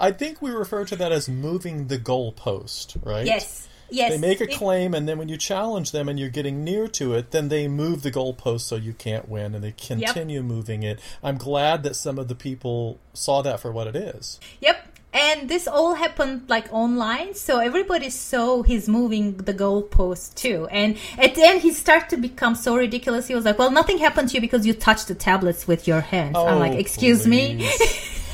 [0.00, 3.26] I think we refer to that as moving the goalpost, right?
[3.26, 4.12] Yes, yes.
[4.12, 7.14] They make a claim, and then when you challenge them and you're getting near to
[7.14, 11.00] it, then they move the goalpost so you can't win, and they continue moving it.
[11.22, 14.40] I'm glad that some of the people saw that for what it is.
[14.60, 14.92] Yep.
[15.16, 20.68] And this all happened like online, so everybody saw he's moving the goalpost too.
[20.70, 23.26] And at the end, he started to become so ridiculous.
[23.26, 26.02] He was like, "Well, nothing happened to you because you touched the tablets with your
[26.02, 27.66] hands." I'm like, Oh, "Excuse me."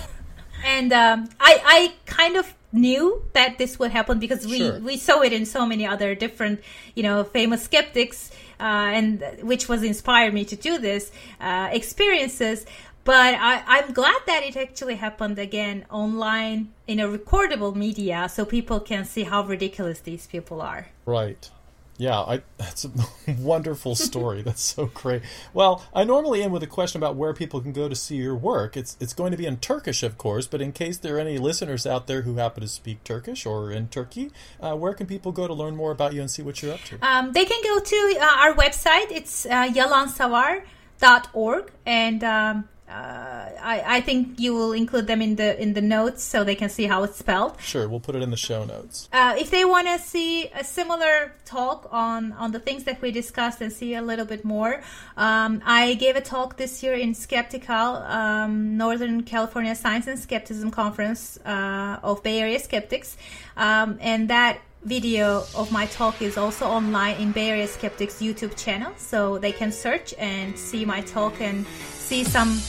[0.65, 4.79] and um, I, I kind of knew that this would happen because we, Sure.
[4.81, 6.61] we saw it in so many other different
[6.95, 8.63] you know famous skeptics uh,
[8.99, 12.65] and which was inspired me to do this uh, experiences
[13.05, 18.45] but I, i'm glad that it actually happened again online in a recordable media so
[18.45, 21.51] people can see how ridiculous these people are Right.
[21.99, 22.91] Yeah, I, that's a
[23.39, 24.43] wonderful story.
[24.43, 25.23] That's so great.
[25.53, 28.35] Well, I normally end with a question about where people can go to see your
[28.35, 28.77] work.
[28.77, 31.39] It's it's going to be in Turkish, of course, but in case there are any
[31.39, 34.31] listeners out there who happen to speak Turkish or in Turkey,
[34.61, 36.81] uh, where can people go to learn more about you and see what you're up
[36.85, 36.99] to?
[37.07, 39.11] Um, they can go to uh, our website.
[39.11, 45.61] It's uh, yalansavar.org, and um, uh, I, I think you will include them in the
[45.61, 47.53] in the notes so they can see how it's spelled.
[47.61, 49.09] Sure, we'll put it in the show notes.
[49.13, 53.11] Uh, if they want to see a similar talk on on the things that we
[53.11, 54.83] discussed and see a little bit more,
[55.17, 60.71] um, I gave a talk this year in Skeptical um, Northern California Science and Skepticism
[60.71, 63.17] Conference uh, of Bay Area Skeptics,
[63.57, 68.55] um, and that video of my talk is also online in Bay Area Skeptics YouTube
[68.63, 71.65] channel, so they can search and see my talk and
[71.95, 72.61] see some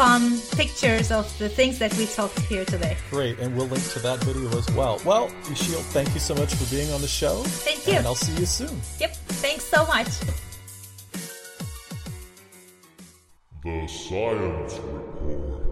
[0.00, 2.96] fun pictures of the things that we talked here today.
[3.10, 4.98] Great, and we'll link to that video as well.
[5.04, 7.42] Well, Işıl, thank you so much for being on the show.
[7.68, 7.98] Thank you.
[7.98, 8.80] And I'll see you soon.
[8.98, 10.08] Yep, thanks so much.
[13.62, 15.69] The Science Report.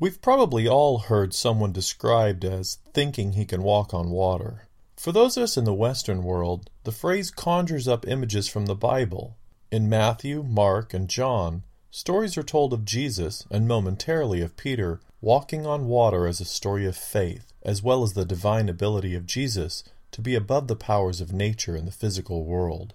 [0.00, 4.66] We've probably all heard someone described as thinking he can walk on water.
[4.96, 8.74] For those of us in the Western world, the phrase conjures up images from the
[8.74, 9.36] Bible.
[9.70, 15.66] In Matthew, Mark, and John, stories are told of Jesus, and momentarily of Peter, walking
[15.66, 19.84] on water as a story of faith, as well as the divine ability of Jesus
[20.12, 22.94] to be above the powers of nature and the physical world.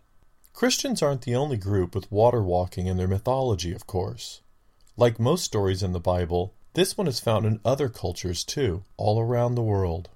[0.54, 4.42] Christians aren't the only group with water walking in their mythology, of course.
[4.98, 9.20] Like most stories in the Bible, this one is found in other cultures too, all
[9.20, 10.10] around the world.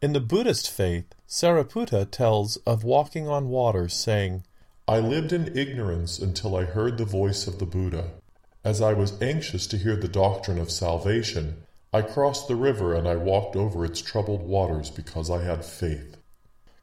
[0.00, 4.44] In the Buddhist faith, Sariputta tells of walking on water, saying,
[4.88, 8.12] I lived in ignorance until I heard the voice of the Buddha.
[8.64, 11.62] As I was anxious to hear the doctrine of salvation,
[11.92, 16.16] I crossed the river and I walked over its troubled waters because I had faith.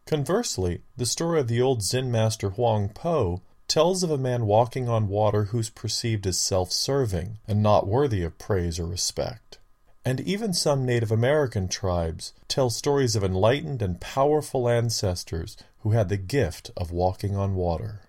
[0.05, 4.87] Conversely, the story of the old Zen master Huang Po tells of a man walking
[4.87, 9.57] on water who's perceived as self serving and not worthy of praise or respect.
[10.05, 16.07] And even some Native American tribes tell stories of enlightened and powerful ancestors who had
[16.07, 18.03] the gift of walking on water.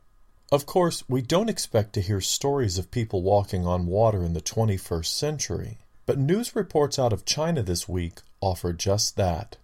[0.50, 4.40] Of course, we don't expect to hear stories of people walking on water in the
[4.40, 9.56] 21st century, but news reports out of China this week offer just that.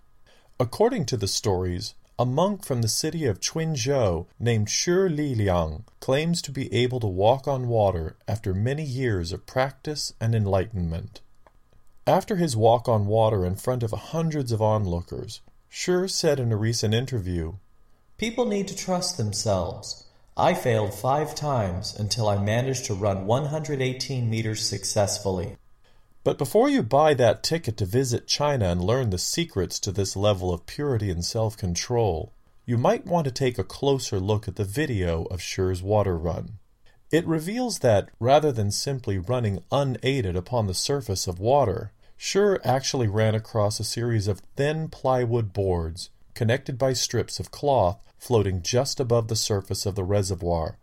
[0.60, 6.40] According to the stories, a monk from the city of Quanzhou named Shi Liliang claims
[6.42, 11.20] to be able to walk on water after many years of practice and enlightenment.
[12.06, 16.56] After his walk on water in front of hundreds of onlookers, Shi said in a
[16.56, 17.54] recent interview,
[18.16, 20.04] People need to trust themselves.
[20.36, 25.56] I failed five times until I managed to run 118 meters successfully.
[26.24, 30.16] But before you buy that ticket to visit China and learn the secrets to this
[30.16, 32.32] level of purity and self control,
[32.64, 36.58] you might want to take a closer look at the video of Shi's water run.
[37.10, 43.06] It reveals that, rather than simply running unaided upon the surface of water, Shi actually
[43.06, 48.98] ran across a series of thin plywood boards connected by strips of cloth floating just
[48.98, 50.78] above the surface of the reservoir.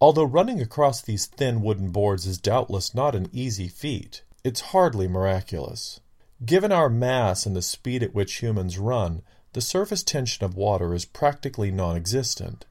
[0.00, 5.08] Although running across these thin wooden boards is doubtless not an easy feat, it's hardly
[5.08, 5.98] miraculous.
[6.44, 9.22] Given our mass and the speed at which humans run,
[9.54, 12.64] the surface tension of water is practically non existent.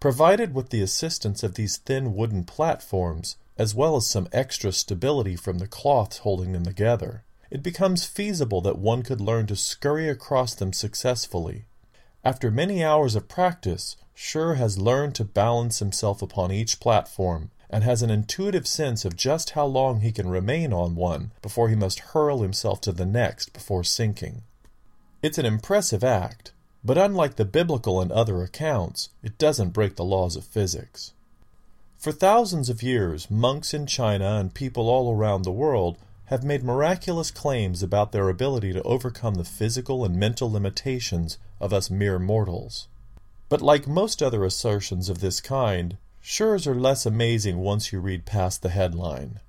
[0.00, 5.36] Provided with the assistance of these thin wooden platforms, as well as some extra stability
[5.36, 10.08] from the cloths holding them together, it becomes feasible that one could learn to scurry
[10.08, 11.66] across them successfully.
[12.24, 17.84] After many hours of practice, Shi has learned to balance himself upon each platform and
[17.84, 21.76] has an intuitive sense of just how long he can remain on one before he
[21.76, 24.42] must hurl himself to the next before sinking.
[25.22, 26.52] It's an impressive act,
[26.84, 31.12] but unlike the biblical and other accounts, it doesn't break the laws of physics.
[31.98, 36.64] For thousands of years, monks in China and people all around the world have made
[36.64, 42.18] miraculous claims about their ability to overcome the physical and mental limitations of us mere
[42.18, 42.88] mortals.
[43.50, 48.26] But like most other assertions of this kind, Shi's are less amazing once you read
[48.26, 49.40] past the headline.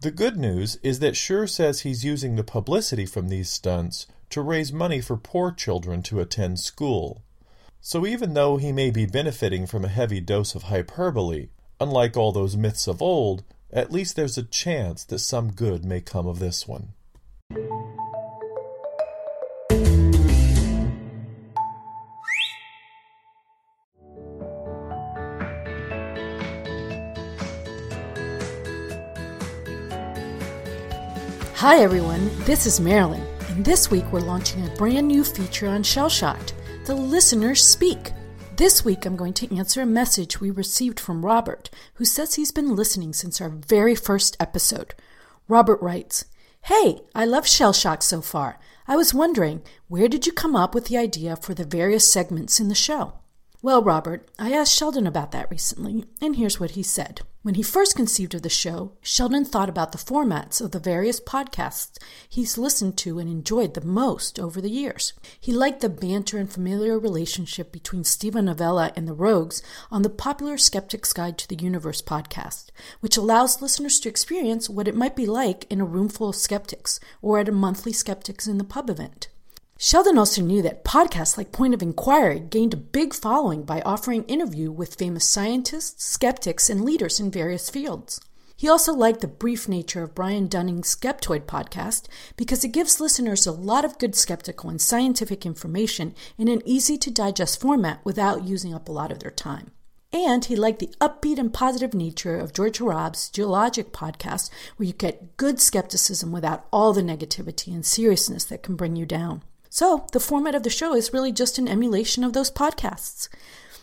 [0.00, 4.40] The good news is that Shi says he's using the publicity from these stunts to
[4.40, 7.22] raise money for poor children to attend school.
[7.80, 11.48] So even though he may be benefiting from a heavy dose of hyperbole,
[11.80, 16.00] unlike all those myths of old, at least there's a chance that some good may
[16.00, 16.94] come of this one.
[31.62, 35.84] Hi everyone, this is Marilyn, and this week we're launching a brand new feature on
[35.84, 36.54] Shellshocked,
[36.86, 38.10] the Listeners Speak.
[38.56, 42.50] This week I'm going to answer a message we received from Robert, who says he's
[42.50, 44.96] been listening since our very first episode.
[45.46, 46.24] Robert writes,
[46.62, 48.58] Hey, I love Shellshock so far.
[48.88, 52.58] I was wondering, where did you come up with the idea for the various segments
[52.58, 53.20] in the show?
[53.62, 57.20] Well, Robert, I asked Sheldon about that recently, and here's what he said.
[57.42, 61.18] When he first conceived of the show, Sheldon thought about the formats of the various
[61.18, 65.12] podcasts he's listened to and enjoyed the most over the years.
[65.40, 70.08] He liked the banter and familiar relationship between Steven Novella and the Rogues on the
[70.08, 72.66] popular Skeptic's Guide to the Universe podcast,
[73.00, 76.36] which allows listeners to experience what it might be like in a room full of
[76.36, 79.26] skeptics or at a monthly Skeptics in the Pub event.
[79.84, 84.22] Sheldon also knew that podcasts like Point of Inquiry gained a big following by offering
[84.26, 88.20] interview with famous scientists, skeptics, and leaders in various fields.
[88.56, 92.06] He also liked the brief nature of Brian Dunning's Skeptoid podcast
[92.36, 96.96] because it gives listeners a lot of good skeptical and scientific information in an easy
[96.98, 99.72] to digest format without using up a lot of their time.
[100.12, 104.92] And he liked the upbeat and positive nature of George Hrab's Geologic podcast, where you
[104.92, 109.42] get good skepticism without all the negativity and seriousness that can bring you down.
[109.74, 113.30] So, the format of the show is really just an emulation of those podcasts.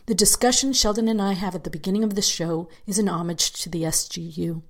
[0.06, 3.52] The discussion Sheldon and I have at the beginning of the show is an homage
[3.54, 4.62] to the SGU.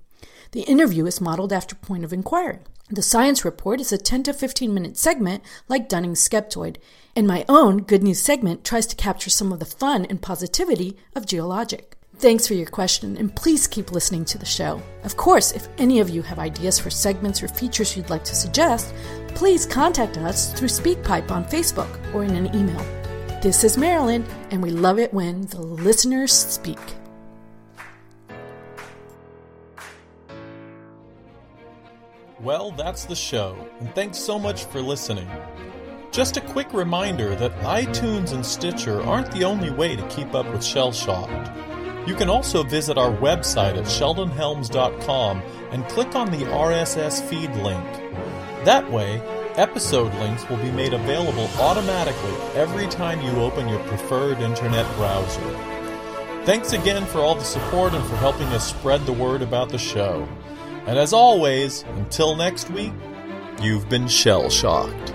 [0.52, 2.60] The interview is modeled after Point of Inquiry.
[2.88, 6.78] The Science Report is a 10 to 15 minute segment like Dunning's Skeptoid,
[7.14, 10.96] and my own Good News segment tries to capture some of the fun and positivity
[11.14, 11.98] of Geologic.
[12.20, 14.82] Thanks for your question, and please keep listening to the show.
[15.04, 18.34] Of course, if any of you have ideas for segments or features you'd like to
[18.34, 18.92] suggest,
[19.34, 22.84] please contact us through SpeakPipe on Facebook or in an email.
[23.40, 26.78] This is Marilyn, and we love it when the listeners speak.
[32.40, 35.28] Well, that's the show, and thanks so much for listening.
[36.10, 40.50] Just a quick reminder that iTunes and Stitcher aren't the only way to keep up
[40.50, 41.50] with Shell Shocked.
[42.08, 47.86] You can also visit our website at sheldonhelms.com and click on the RSS feed link.
[48.64, 49.20] That way,
[49.56, 55.40] episode links will be made available automatically every time you open your preferred internet browser.
[56.44, 59.78] Thanks again for all the support and for helping us spread the word about the
[59.78, 60.28] show.
[60.86, 62.92] And as always, until next week,
[63.62, 65.14] you've been shell shocked.